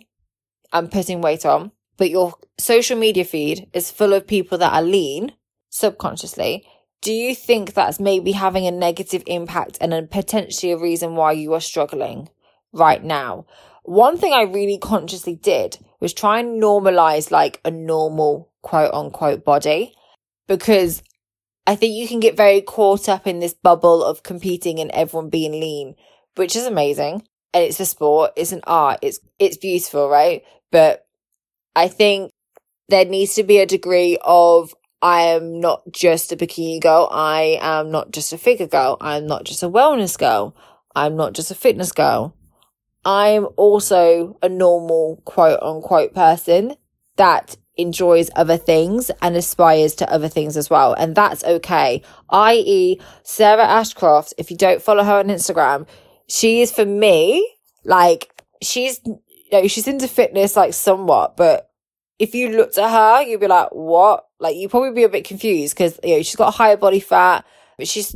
and 0.73 0.91
putting 0.91 1.21
weight 1.21 1.45
on, 1.45 1.71
but 1.97 2.09
your 2.09 2.35
social 2.57 2.97
media 2.97 3.25
feed 3.25 3.67
is 3.73 3.91
full 3.91 4.13
of 4.13 4.27
people 4.27 4.57
that 4.57 4.73
are 4.73 4.83
lean 4.83 5.33
subconsciously, 5.69 6.65
do 7.01 7.11
you 7.13 7.35
think 7.35 7.73
that's 7.73 7.99
maybe 7.99 8.31
having 8.31 8.65
a 8.65 8.71
negative 8.71 9.23
impact 9.27 9.77
and 9.79 9.93
a 9.93 10.03
potentially 10.03 10.71
a 10.71 10.77
reason 10.77 11.15
why 11.15 11.31
you 11.31 11.53
are 11.53 11.61
struggling 11.61 12.29
right 12.73 13.03
now? 13.03 13.45
One 13.87 14.17
thing 14.17 14.33
I 14.33 14.41
really 14.41 14.77
consciously 14.77 15.35
did 15.35 15.77
was 16.01 16.11
try 16.11 16.41
and 16.41 16.61
normalize 16.61 17.31
like 17.31 17.61
a 17.63 17.71
normal 17.71 18.51
quote 18.61 18.93
unquote 18.93 19.45
body 19.45 19.95
because 20.45 21.01
I 21.65 21.77
think 21.77 21.95
you 21.95 22.05
can 22.05 22.19
get 22.19 22.35
very 22.35 22.59
caught 22.59 23.07
up 23.07 23.25
in 23.25 23.39
this 23.39 23.53
bubble 23.53 24.03
of 24.03 24.23
competing 24.23 24.81
and 24.81 24.91
everyone 24.91 25.29
being 25.29 25.53
lean, 25.53 25.95
which 26.35 26.57
is 26.57 26.65
amazing. 26.65 27.23
And 27.53 27.63
it's 27.63 27.79
a 27.79 27.85
sport, 27.85 28.31
it's 28.35 28.51
an 28.51 28.59
art, 28.67 28.99
it's 29.01 29.21
it's 29.39 29.55
beautiful, 29.55 30.09
right? 30.09 30.43
But 30.69 31.07
I 31.73 31.87
think 31.87 32.33
there 32.89 33.05
needs 33.05 33.35
to 33.35 33.43
be 33.43 33.59
a 33.59 33.65
degree 33.65 34.17
of 34.21 34.75
I 35.01 35.21
am 35.21 35.61
not 35.61 35.83
just 35.93 36.33
a 36.33 36.35
bikini 36.35 36.81
girl, 36.81 37.07
I 37.09 37.57
am 37.61 37.89
not 37.89 38.11
just 38.11 38.33
a 38.33 38.37
figure 38.37 38.67
girl, 38.67 38.97
I'm 38.99 39.27
not 39.27 39.45
just 39.45 39.63
a 39.63 39.69
wellness 39.69 40.17
girl, 40.17 40.57
I'm 40.93 41.15
not 41.15 41.31
just 41.31 41.51
a 41.51 41.55
fitness 41.55 41.93
girl. 41.93 42.36
I'm 43.07 43.47
also 43.55 44.37
a 44.43 44.49
normal 44.49 45.21
quote 45.23 45.63
unquote 45.63 46.13
person 46.13 46.75
that 47.15 47.55
enjoys 47.77 48.29
other 48.35 48.57
things 48.57 49.09
and 49.21 49.37
aspires 49.37 49.95
to 49.95 50.11
other 50.11 50.27
things 50.27 50.57
as 50.57 50.69
well. 50.69 50.93
And 50.93 51.15
that's 51.15 51.41
okay. 51.45 52.01
I.e. 52.29 52.99
Sarah 53.23 53.63
Ashcroft, 53.63 54.33
if 54.37 54.51
you 54.51 54.57
don't 54.57 54.81
follow 54.81 55.05
her 55.05 55.19
on 55.19 55.27
Instagram, 55.27 55.87
she 56.27 56.61
is 56.61 56.73
for 56.73 56.83
me, 56.83 57.49
like 57.85 58.43
she's, 58.61 58.99
you 59.05 59.21
know, 59.53 59.67
she's 59.69 59.87
into 59.87 60.09
fitness 60.09 60.57
like 60.57 60.73
somewhat, 60.73 61.37
but 61.37 61.69
if 62.19 62.35
you 62.35 62.49
looked 62.49 62.77
at 62.77 62.91
her, 62.91 63.21
you'd 63.23 63.39
be 63.39 63.47
like, 63.47 63.69
what? 63.71 64.25
Like 64.37 64.57
you'd 64.57 64.71
probably 64.71 64.91
be 64.91 65.03
a 65.03 65.09
bit 65.09 65.23
confused 65.23 65.75
because, 65.75 65.97
you 66.03 66.17
know, 66.17 66.23
she's 66.23 66.35
got 66.35 66.55
higher 66.55 66.75
body 66.75 66.99
fat, 66.99 67.45
but 67.77 67.87
she's 67.87 68.13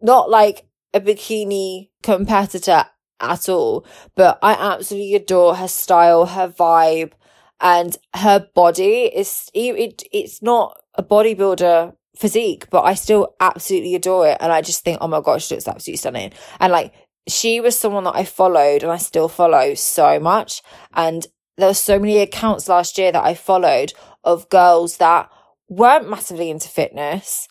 not 0.00 0.30
like 0.30 0.64
a 0.94 1.00
bikini 1.00 1.88
competitor 2.04 2.84
at 3.20 3.48
all. 3.48 3.86
But 4.14 4.38
I 4.42 4.52
absolutely 4.52 5.14
adore 5.14 5.56
her 5.56 5.68
style, 5.68 6.26
her 6.26 6.48
vibe, 6.48 7.12
and 7.60 7.96
her 8.14 8.48
body 8.54 9.04
is, 9.06 9.50
it, 9.54 10.02
it's 10.12 10.42
not 10.42 10.80
a 10.94 11.02
bodybuilder 11.02 11.94
physique, 12.16 12.68
but 12.70 12.82
I 12.82 12.94
still 12.94 13.34
absolutely 13.40 13.94
adore 13.94 14.28
it. 14.28 14.38
And 14.40 14.52
I 14.52 14.62
just 14.62 14.84
think, 14.84 14.98
oh 15.00 15.08
my 15.08 15.20
gosh, 15.20 15.46
she 15.46 15.54
looks 15.54 15.68
absolutely 15.68 15.98
stunning. 15.98 16.32
And 16.60 16.72
like, 16.72 16.94
she 17.26 17.60
was 17.60 17.78
someone 17.78 18.04
that 18.04 18.16
I 18.16 18.24
followed 18.24 18.82
and 18.82 18.90
I 18.90 18.96
still 18.96 19.28
follow 19.28 19.74
so 19.74 20.18
much. 20.18 20.62
And 20.94 21.26
there 21.56 21.68
were 21.68 21.74
so 21.74 21.98
many 21.98 22.18
accounts 22.18 22.68
last 22.68 22.96
year 22.98 23.12
that 23.12 23.24
I 23.24 23.34
followed 23.34 23.92
of 24.24 24.48
girls 24.48 24.96
that 24.98 25.30
weren't 25.68 26.08
massively 26.08 26.50
into 26.50 26.68
fitness, 26.68 27.48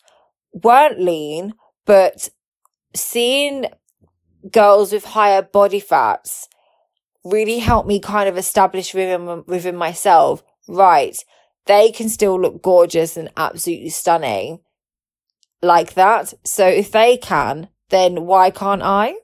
weren't 0.51 0.99
lean, 0.99 1.53
but 1.86 2.30
seeing 2.95 3.65
girls 4.52 4.91
with 4.91 5.06
higher 5.06 5.41
body 5.41 5.80
fats 5.80 6.47
really 7.23 7.60
helped 7.60 7.88
me 7.88 8.00
kind 8.00 8.30
of 8.30 8.38
establish 8.38 8.93
within, 8.93 9.43
within 9.47 9.76
myself, 9.76 10.43
right, 10.67 11.17
they 11.65 11.91
can 11.91 12.10
still 12.10 12.39
look 12.39 12.62
gorgeous 12.62 13.17
and 13.17 13.30
absolutely 13.38 13.89
stunning 13.89 14.60
like 15.62 15.93
that. 15.95 16.34
So 16.43 16.67
if 16.67 16.91
they 16.91 17.17
can, 17.17 17.69
then 17.89 18.26
why 18.26 18.50
can't 18.52 18.82
I? 18.82 19.15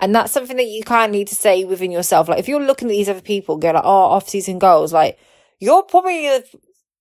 And 0.00 0.14
that's 0.14 0.32
something 0.32 0.56
that 0.56 0.68
you 0.68 0.84
kind 0.84 1.10
of 1.10 1.14
need 1.14 1.28
to 1.28 1.34
say 1.34 1.64
within 1.64 1.90
yourself. 1.90 2.28
Like 2.28 2.38
if 2.38 2.48
you're 2.48 2.64
looking 2.64 2.88
at 2.88 2.92
these 2.92 3.08
other 3.08 3.20
people, 3.20 3.56
go 3.56 3.72
like, 3.72 3.82
oh, 3.84 3.88
off 3.88 4.28
season 4.28 4.58
goals, 4.58 4.92
like 4.92 5.18
you're 5.58 5.82
probably 5.82 6.28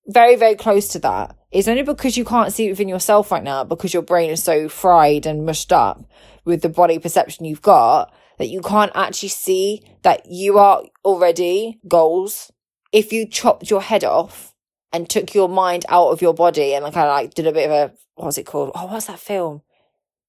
very, 0.07 0.35
very 0.35 0.55
close 0.55 0.87
to 0.89 0.99
that. 0.99 1.35
It's 1.51 1.67
only 1.67 1.83
because 1.83 2.17
you 2.17 2.25
can't 2.25 2.51
see 2.51 2.67
it 2.67 2.71
within 2.71 2.89
yourself 2.89 3.31
right 3.31 3.43
now 3.43 3.63
because 3.63 3.93
your 3.93 4.03
brain 4.03 4.31
is 4.31 4.43
so 4.43 4.67
fried 4.67 5.25
and 5.25 5.45
mushed 5.45 5.71
up 5.71 6.03
with 6.47 6.61
the 6.61 6.69
body 6.69 6.97
perception 6.97 7.45
you've 7.45 7.61
got 7.61 8.11
that 8.39 8.47
you 8.47 8.61
can't 8.61 8.91
actually 8.95 9.29
see 9.29 9.81
that 10.03 10.25
you 10.25 10.57
are 10.57 10.83
already 11.03 11.79
goals. 11.87 12.51
If 12.91 13.11
you 13.11 13.27
chopped 13.27 13.69
your 13.69 13.81
head 13.81 14.03
off 14.03 14.55
and 14.93 15.09
took 15.09 15.33
your 15.33 15.49
mind 15.49 15.85
out 15.89 16.09
of 16.09 16.21
your 16.21 16.33
body 16.33 16.73
and 16.73 16.83
kind 16.85 17.07
of 17.07 17.15
like 17.15 17.33
did 17.33 17.47
a 17.47 17.51
bit 17.51 17.69
of 17.69 17.71
a, 17.71 17.93
what's 18.15 18.37
it 18.37 18.45
called? 18.45 18.71
Oh, 18.73 18.87
what's 18.87 19.07
that 19.07 19.19
film? 19.19 19.61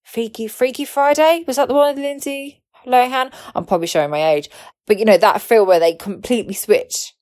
Freaky, 0.02 0.48
Freaky 0.48 0.85
Friday? 0.85 1.44
Was 1.46 1.57
that 1.57 1.68
the 1.68 1.74
one 1.74 1.94
with 1.94 2.02
Lindsay 2.02 2.62
Lohan? 2.87 3.33
I'm 3.54 3.64
probably 3.64 3.87
showing 3.87 4.11
my 4.11 4.31
age. 4.31 4.50
But 4.87 4.98
you 4.98 5.04
know, 5.04 5.18
that 5.18 5.42
film 5.42 5.68
where 5.68 5.81
they 5.81 5.94
completely 5.94 6.54
switch. 6.54 7.14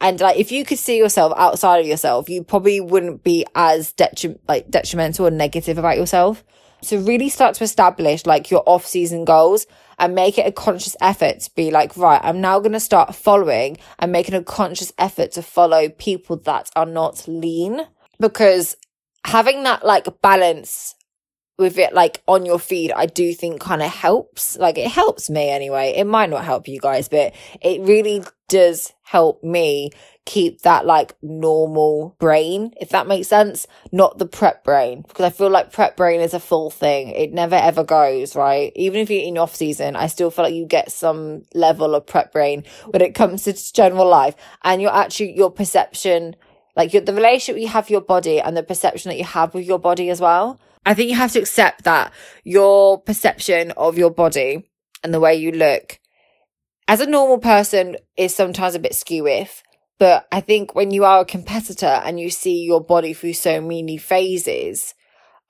And 0.00 0.18
like, 0.18 0.38
if 0.38 0.50
you 0.50 0.64
could 0.64 0.78
see 0.78 0.96
yourself 0.96 1.34
outside 1.36 1.80
of 1.80 1.86
yourself, 1.86 2.30
you 2.30 2.42
probably 2.42 2.80
wouldn't 2.80 3.22
be 3.22 3.44
as 3.54 3.92
detri- 3.92 4.38
like 4.48 4.70
detrimental 4.70 5.26
or 5.26 5.30
negative 5.30 5.76
about 5.76 5.98
yourself. 5.98 6.42
So 6.82 6.98
really 6.98 7.28
start 7.28 7.54
to 7.56 7.64
establish 7.64 8.26
like 8.26 8.50
your 8.50 8.62
off 8.66 8.86
season 8.86 9.24
goals 9.24 9.66
and 9.98 10.14
make 10.14 10.38
it 10.38 10.46
a 10.46 10.52
conscious 10.52 10.96
effort 11.00 11.40
to 11.40 11.54
be 11.54 11.70
like, 11.70 11.96
right, 11.96 12.20
I'm 12.22 12.40
now 12.40 12.58
going 12.58 12.72
to 12.72 12.80
start 12.80 13.14
following 13.14 13.76
and 13.98 14.10
making 14.10 14.34
a 14.34 14.42
conscious 14.42 14.92
effort 14.98 15.32
to 15.32 15.42
follow 15.42 15.88
people 15.90 16.36
that 16.38 16.70
are 16.74 16.86
not 16.86 17.28
lean. 17.28 17.82
Because 18.18 18.76
having 19.24 19.62
that 19.64 19.84
like 19.84 20.06
balance 20.22 20.94
with 21.60 21.78
it 21.78 21.94
like 21.94 22.22
on 22.26 22.44
your 22.44 22.58
feed, 22.58 22.90
I 22.90 23.06
do 23.06 23.32
think 23.32 23.60
kind 23.60 23.82
of 23.82 23.90
helps. 23.90 24.58
Like 24.58 24.78
it 24.78 24.90
helps 24.90 25.30
me 25.30 25.50
anyway. 25.50 25.94
It 25.96 26.04
might 26.04 26.30
not 26.30 26.44
help 26.44 26.66
you 26.66 26.80
guys, 26.80 27.08
but 27.08 27.34
it 27.60 27.82
really 27.82 28.24
does 28.48 28.92
help 29.02 29.44
me 29.44 29.90
keep 30.26 30.62
that 30.62 30.86
like 30.86 31.14
normal 31.22 32.16
brain, 32.18 32.72
if 32.80 32.90
that 32.90 33.06
makes 33.06 33.28
sense, 33.28 33.66
not 33.92 34.18
the 34.18 34.26
prep 34.26 34.64
brain. 34.64 35.02
Because 35.06 35.24
I 35.24 35.30
feel 35.30 35.50
like 35.50 35.72
prep 35.72 35.96
brain 35.96 36.20
is 36.20 36.34
a 36.34 36.40
full 36.40 36.70
thing. 36.70 37.08
It 37.08 37.32
never 37.32 37.56
ever 37.56 37.84
goes, 37.84 38.34
right? 38.34 38.72
Even 38.74 39.00
if 39.00 39.10
you're 39.10 39.22
in 39.22 39.38
off 39.38 39.54
season, 39.54 39.96
I 39.96 40.06
still 40.06 40.30
feel 40.30 40.44
like 40.46 40.54
you 40.54 40.66
get 40.66 40.90
some 40.90 41.42
level 41.54 41.94
of 41.94 42.06
prep 42.06 42.32
brain 42.32 42.64
when 42.88 43.02
it 43.02 43.14
comes 43.14 43.44
to 43.44 43.72
general 43.72 44.08
life 44.08 44.34
and 44.62 44.80
your 44.80 44.94
actually, 44.94 45.36
your 45.36 45.50
perception, 45.50 46.36
like 46.76 46.92
your, 46.92 47.02
the 47.02 47.14
relationship 47.14 47.60
you 47.60 47.68
have 47.68 47.90
your 47.90 48.00
body 48.00 48.40
and 48.40 48.56
the 48.56 48.62
perception 48.62 49.10
that 49.10 49.18
you 49.18 49.24
have 49.24 49.54
with 49.54 49.66
your 49.66 49.78
body 49.78 50.10
as 50.10 50.20
well. 50.20 50.60
I 50.86 50.94
think 50.94 51.10
you 51.10 51.16
have 51.16 51.32
to 51.32 51.40
accept 51.40 51.84
that 51.84 52.12
your 52.44 53.00
perception 53.00 53.70
of 53.72 53.98
your 53.98 54.10
body 54.10 54.70
and 55.02 55.12
the 55.12 55.20
way 55.20 55.34
you 55.36 55.52
look 55.52 55.98
as 56.88 57.00
a 57.00 57.06
normal 57.06 57.38
person 57.38 57.96
is 58.16 58.34
sometimes 58.34 58.74
a 58.74 58.80
bit 58.80 58.94
skew 58.94 59.26
if. 59.26 59.62
but 60.00 60.26
I 60.32 60.40
think 60.40 60.74
when 60.74 60.90
you 60.90 61.04
are 61.04 61.20
a 61.20 61.24
competitor 61.26 62.00
and 62.04 62.18
you 62.18 62.30
see 62.30 62.64
your 62.64 62.82
body 62.82 63.12
through 63.12 63.34
so 63.34 63.60
many 63.60 63.98
phases, 63.98 64.94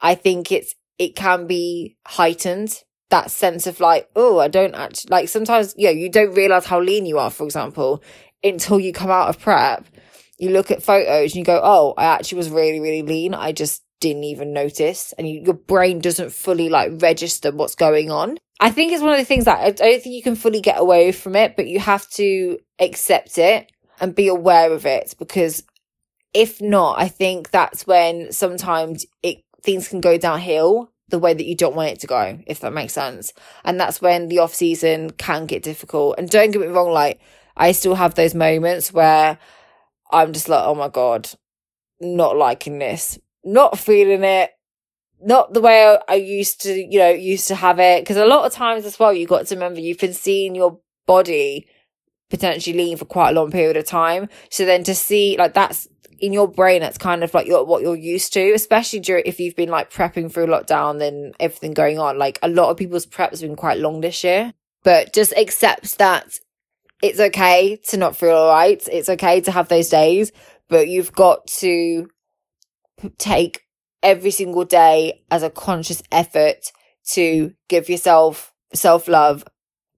I 0.01 0.17
think 0.17 0.51
it's, 0.51 0.75
it 0.99 1.15
can 1.15 1.47
be 1.47 1.97
heightened 2.05 2.83
that 3.11 3.31
sense 3.31 3.69
of 3.69 3.79
like, 3.79 4.11
oh, 4.17 4.41
I 4.41 4.49
don't 4.49 4.75
actually 4.75 5.11
like 5.11 5.29
sometimes, 5.29 5.75
know, 5.79 5.91
you 5.91 6.11
don't 6.11 6.35
realize 6.35 6.67
how 6.67 6.81
lean 6.81 7.07
you 7.07 7.19
are, 7.19 7.31
for 7.31 7.45
example, 7.45 8.03
until 8.43 8.81
you 8.81 8.93
come 8.93 9.11
out 9.11 9.29
of 9.29 9.41
prep. 9.41 9.87
You 10.39 10.51
look 10.51 10.73
at 10.73 10.83
photos 10.83 11.31
and 11.31 11.37
you 11.37 11.45
go, 11.45 11.61
oh, 11.63 11.95
I 11.97 12.07
actually 12.07 12.39
was 12.39 12.51
really, 12.51 12.81
really 12.81 13.03
lean. 13.03 13.35
I 13.35 13.53
just 13.53 13.83
didn't 14.01 14.25
even 14.25 14.53
notice. 14.53 15.13
And 15.17 15.29
you, 15.29 15.43
your 15.43 15.55
brain 15.55 16.01
doesn't 16.01 16.33
fully 16.33 16.69
like 16.69 16.93
register 17.01 17.53
what's 17.53 17.75
going 17.75 18.11
on. 18.11 18.39
I 18.59 18.71
think 18.71 18.93
it's 18.93 19.03
one 19.03 19.13
of 19.13 19.19
the 19.19 19.25
things 19.25 19.45
that 19.45 19.59
I 19.59 19.71
don't 19.71 20.03
think 20.03 20.15
you 20.15 20.23
can 20.23 20.37
fully 20.37 20.61
get 20.61 20.79
away 20.79 21.13
from 21.13 21.37
it, 21.37 21.57
but 21.57 21.67
you 21.67 21.79
have 21.81 22.09
to 22.11 22.59
accept 22.79 23.39
it 23.39 23.71
and 24.01 24.15
be 24.15 24.29
aware 24.29 24.73
of 24.73 24.87
it 24.87 25.15
because 25.19 25.63
if 26.35 26.61
not, 26.61 26.99
I 26.99 27.09
think 27.09 27.51
that's 27.51 27.87
when 27.87 28.33
sometimes 28.33 29.07
it 29.23 29.39
things 29.63 29.89
can 29.89 30.01
go 30.01 30.17
downhill 30.17 30.91
the 31.09 31.19
way 31.19 31.35
that 31.35 31.47
you 31.47 31.57
don't 31.57 31.75
want 31.75 31.91
it 31.91 32.01
to 32.01 32.07
go, 32.07 32.39
if 32.47 32.61
that 32.61 32.73
makes 32.73 32.93
sense. 32.93 33.33
And 33.65 33.79
that's 33.79 34.01
when 34.01 34.29
the 34.29 34.39
off 34.39 34.55
season 34.55 35.11
can 35.11 35.47
get 35.47 35.63
difficult. 35.63 36.17
And 36.19 36.31
don't 36.31 36.51
get 36.51 36.61
me 36.61 36.69
wrong, 36.69 36.93
like 36.93 37.21
I 37.57 37.73
still 37.73 37.95
have 37.95 38.15
those 38.15 38.35
moments 38.35 38.93
where 38.93 39.39
I'm 40.11 40.33
just 40.33 40.49
like, 40.49 40.65
oh 40.65 40.75
my 40.75 40.89
God, 40.89 41.29
not 42.01 42.37
liking 42.37 42.79
this, 42.79 43.19
not 43.45 43.79
feeling 43.79 44.25
it, 44.25 44.51
not 45.23 45.53
the 45.53 45.61
way 45.61 45.99
I 46.09 46.15
used 46.15 46.63
to, 46.63 46.73
you 46.73 46.99
know, 46.99 47.11
used 47.11 47.49
to 47.49 47.55
have 47.55 47.79
it. 47.79 48.07
Cause 48.07 48.17
a 48.17 48.27
lot 48.27 48.47
of 48.47 48.53
times 48.53 48.85
as 48.85 48.99
well, 48.99 49.13
you've 49.13 49.29
got 49.29 49.47
to 49.47 49.55
remember 49.55 49.81
you've 49.81 49.99
been 49.99 50.15
seeing 50.15 50.55
your 50.55 50.81
body 51.07 51.67
potentially 52.31 52.77
lean 52.77 52.97
for 52.97 53.05
quite 53.05 53.31
a 53.31 53.33
long 53.33 53.51
period 53.51 53.77
of 53.77 53.85
time. 53.85 54.29
So 54.51 54.65
then 54.65 54.85
to 54.85 54.95
see 54.95 55.37
like 55.37 55.55
that's 55.55 55.89
in 56.21 56.33
your 56.33 56.49
brain, 56.49 56.81
that's 56.81 56.99
kind 56.99 57.25
of 57.25 57.33
like 57.35 57.47
your, 57.47 57.65
what 57.65 57.83
you're 57.83 57.97
used 57.97 58.33
to, 58.35 58.53
especially 58.53 59.01
during, 59.01 59.25
if 59.27 59.41
you've 59.41 59.57
been 59.57 59.71
like 59.71 59.91
prepping 59.91 60.33
through 60.33 60.47
lockdown 60.47 61.03
and 61.03 61.35
everything 61.41 61.73
going 61.73 61.99
on. 61.99 62.19
Like 62.19 62.39
a 62.43 62.49
lot 62.49 62.71
of 62.71 62.77
people's 62.77 63.07
preps 63.07 63.33
have 63.33 63.41
been 63.41 63.57
quite 63.57 63.79
long 63.79 64.01
this 64.01 64.23
year, 64.23 64.53
but 64.85 65.13
just 65.13 65.33
accept 65.37 65.99
that 65.99 66.39
it's 67.03 67.21
okay 67.21 67.77
to 67.89 67.97
not 67.97 68.17
feel 68.17 68.37
all 68.37 68.53
right. 68.53 68.87
It's 68.93 69.09
okay 69.09 69.41
to 69.41 69.51
have 69.51 69.69
those 69.69 69.89
days, 69.89 70.33
but 70.69 70.89
you've 70.89 71.13
got 71.13 71.47
to 71.59 72.09
take 73.19 73.63
every 74.03 74.31
single 74.31 74.65
day 74.65 75.23
as 75.31 75.43
a 75.43 75.51
conscious 75.51 76.03
effort 76.11 76.73
to 77.11 77.53
give 77.69 77.89
yourself 77.89 78.53
self 78.73 79.09
love, 79.09 79.45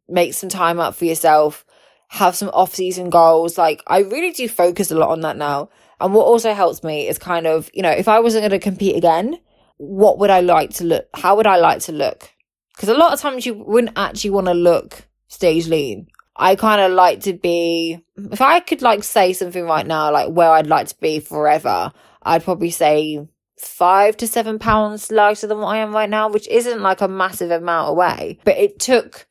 make 0.08 0.34
some 0.34 0.48
time 0.48 0.80
up 0.80 0.94
for 0.94 1.04
yourself, 1.04 1.64
have 2.08 2.34
some 2.34 2.50
off 2.50 2.74
season 2.74 3.10
goals. 3.10 3.58
Like 3.58 3.82
I 3.86 4.00
really 4.00 4.32
do 4.32 4.48
focus 4.48 4.90
a 4.90 4.96
lot 4.96 5.10
on 5.10 5.20
that 5.20 5.36
now. 5.36 5.68
And 6.00 6.14
what 6.14 6.24
also 6.26 6.52
helps 6.52 6.82
me 6.82 7.06
is 7.06 7.18
kind 7.18 7.46
of, 7.46 7.70
you 7.72 7.82
know, 7.82 7.90
if 7.90 8.08
I 8.08 8.20
wasn't 8.20 8.42
going 8.42 8.50
to 8.50 8.58
compete 8.58 8.96
again, 8.96 9.38
what 9.76 10.18
would 10.18 10.30
I 10.30 10.40
like 10.40 10.70
to 10.74 10.84
look? 10.84 11.06
How 11.14 11.36
would 11.36 11.46
I 11.46 11.56
like 11.56 11.80
to 11.82 11.92
look? 11.92 12.30
Because 12.74 12.88
a 12.88 12.94
lot 12.94 13.12
of 13.12 13.20
times 13.20 13.46
you 13.46 13.54
wouldn't 13.54 13.96
actually 13.96 14.30
want 14.30 14.46
to 14.46 14.54
look 14.54 15.06
stage 15.28 15.68
lean. 15.68 16.08
I 16.36 16.56
kind 16.56 16.80
of 16.80 16.92
like 16.92 17.20
to 17.20 17.34
be, 17.34 17.98
if 18.16 18.40
I 18.40 18.60
could 18.60 18.82
like 18.82 19.04
say 19.04 19.32
something 19.32 19.64
right 19.64 19.86
now, 19.86 20.10
like 20.10 20.30
where 20.30 20.50
I'd 20.50 20.66
like 20.66 20.88
to 20.88 20.96
be 20.98 21.20
forever, 21.20 21.92
I'd 22.22 22.44
probably 22.44 22.70
say 22.70 23.26
five 23.58 24.16
to 24.18 24.26
seven 24.26 24.58
pounds 24.58 25.10
lighter 25.10 25.46
than 25.46 25.58
what 25.58 25.68
I 25.74 25.78
am 25.78 25.94
right 25.94 26.10
now, 26.10 26.28
which 26.28 26.48
isn't 26.48 26.82
like 26.82 27.00
a 27.00 27.08
massive 27.08 27.50
amount 27.50 27.90
away. 27.90 28.38
But 28.44 28.58
it 28.58 28.78
took 28.78 29.26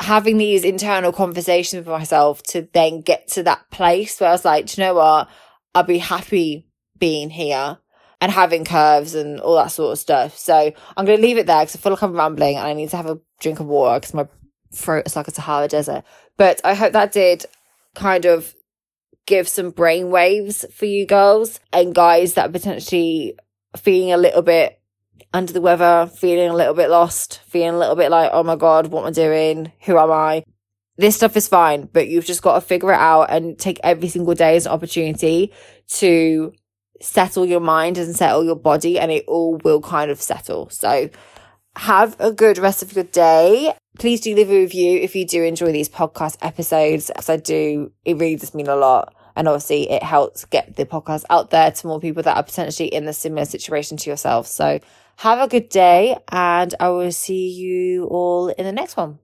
having 0.00 0.38
these 0.38 0.64
internal 0.64 1.12
conversations 1.12 1.86
with 1.86 1.92
myself 1.92 2.42
to 2.42 2.68
then 2.72 3.00
get 3.00 3.28
to 3.28 3.42
that 3.44 3.70
place 3.70 4.20
where 4.20 4.30
I 4.30 4.32
was 4.32 4.44
like, 4.44 4.76
you 4.76 4.84
know 4.84 4.94
what? 4.94 5.28
I'll 5.74 5.84
be 5.84 5.98
happy 5.98 6.66
being 6.98 7.30
here 7.30 7.78
and 8.20 8.30
having 8.30 8.64
curves 8.64 9.14
and 9.14 9.40
all 9.40 9.56
that 9.56 9.72
sort 9.72 9.92
of 9.92 9.98
stuff. 9.98 10.38
So 10.38 10.72
I'm 10.96 11.04
going 11.04 11.18
to 11.18 11.26
leave 11.26 11.38
it 11.38 11.46
there 11.46 11.60
because 11.60 11.76
I 11.76 11.78
feel 11.78 11.92
like 11.92 12.02
I'm 12.02 12.16
rambling 12.16 12.56
and 12.56 12.66
I 12.66 12.72
need 12.72 12.90
to 12.90 12.96
have 12.96 13.06
a 13.06 13.20
drink 13.40 13.60
of 13.60 13.66
water 13.66 14.00
because 14.00 14.14
my 14.14 14.28
throat 14.72 15.06
is 15.06 15.16
like 15.16 15.28
a 15.28 15.32
Sahara 15.32 15.68
desert. 15.68 16.04
But 16.36 16.60
I 16.64 16.74
hope 16.74 16.92
that 16.92 17.12
did 17.12 17.46
kind 17.94 18.24
of 18.24 18.54
give 19.26 19.48
some 19.48 19.70
brain 19.70 20.10
waves 20.10 20.64
for 20.74 20.86
you 20.86 21.06
girls 21.06 21.60
and 21.72 21.94
guys 21.94 22.34
that 22.34 22.48
are 22.48 22.52
potentially 22.52 23.38
feeling 23.76 24.12
a 24.12 24.16
little 24.16 24.42
bit 24.42 24.80
under 25.32 25.52
the 25.52 25.60
weather, 25.60 26.10
feeling 26.14 26.50
a 26.50 26.54
little 26.54 26.74
bit 26.74 26.90
lost, 26.90 27.40
feeling 27.46 27.74
a 27.74 27.78
little 27.78 27.96
bit 27.96 28.10
like, 28.10 28.30
oh 28.32 28.42
my 28.42 28.56
God, 28.56 28.88
what 28.88 29.02
am 29.02 29.08
I 29.08 29.10
doing? 29.12 29.72
Who 29.82 29.98
am 29.98 30.10
I? 30.10 30.42
This 30.98 31.16
stuff 31.16 31.36
is 31.36 31.48
fine, 31.48 31.88
but 31.92 32.08
you've 32.08 32.26
just 32.26 32.42
got 32.42 32.54
to 32.54 32.60
figure 32.60 32.92
it 32.92 32.98
out 32.98 33.30
and 33.30 33.58
take 33.58 33.80
every 33.82 34.08
single 34.08 34.34
day 34.34 34.56
as 34.56 34.66
an 34.66 34.72
opportunity 34.72 35.52
to 35.88 36.52
settle 37.00 37.46
your 37.46 37.60
mind 37.60 37.98
and 37.98 38.14
settle 38.14 38.44
your 38.44 38.56
body 38.56 38.98
and 38.98 39.10
it 39.10 39.24
all 39.26 39.58
will 39.64 39.80
kind 39.80 40.10
of 40.10 40.20
settle. 40.20 40.68
So 40.70 41.08
have 41.76 42.16
a 42.20 42.30
good 42.32 42.58
rest 42.58 42.82
of 42.82 42.92
your 42.94 43.04
day. 43.04 43.72
Please 44.02 44.20
do 44.20 44.34
leave 44.34 44.50
a 44.50 44.58
review 44.58 44.98
if 44.98 45.14
you 45.14 45.24
do 45.24 45.44
enjoy 45.44 45.70
these 45.70 45.88
podcast 45.88 46.36
episodes, 46.42 47.06
because 47.06 47.30
I 47.30 47.36
do, 47.36 47.92
it 48.04 48.16
really 48.16 48.34
does 48.34 48.52
mean 48.52 48.66
a 48.66 48.74
lot. 48.74 49.14
And 49.36 49.46
obviously, 49.46 49.88
it 49.88 50.02
helps 50.02 50.44
get 50.44 50.74
the 50.74 50.84
podcast 50.84 51.22
out 51.30 51.50
there 51.50 51.70
to 51.70 51.86
more 51.86 52.00
people 52.00 52.24
that 52.24 52.36
are 52.36 52.42
potentially 52.42 52.88
in 52.88 53.04
the 53.04 53.12
similar 53.12 53.44
situation 53.44 53.96
to 53.98 54.10
yourself. 54.10 54.48
So, 54.48 54.80
have 55.18 55.38
a 55.38 55.46
good 55.46 55.68
day, 55.68 56.16
and 56.32 56.74
I 56.80 56.88
will 56.88 57.12
see 57.12 57.50
you 57.50 58.06
all 58.06 58.48
in 58.48 58.64
the 58.64 58.72
next 58.72 58.96
one. 58.96 59.20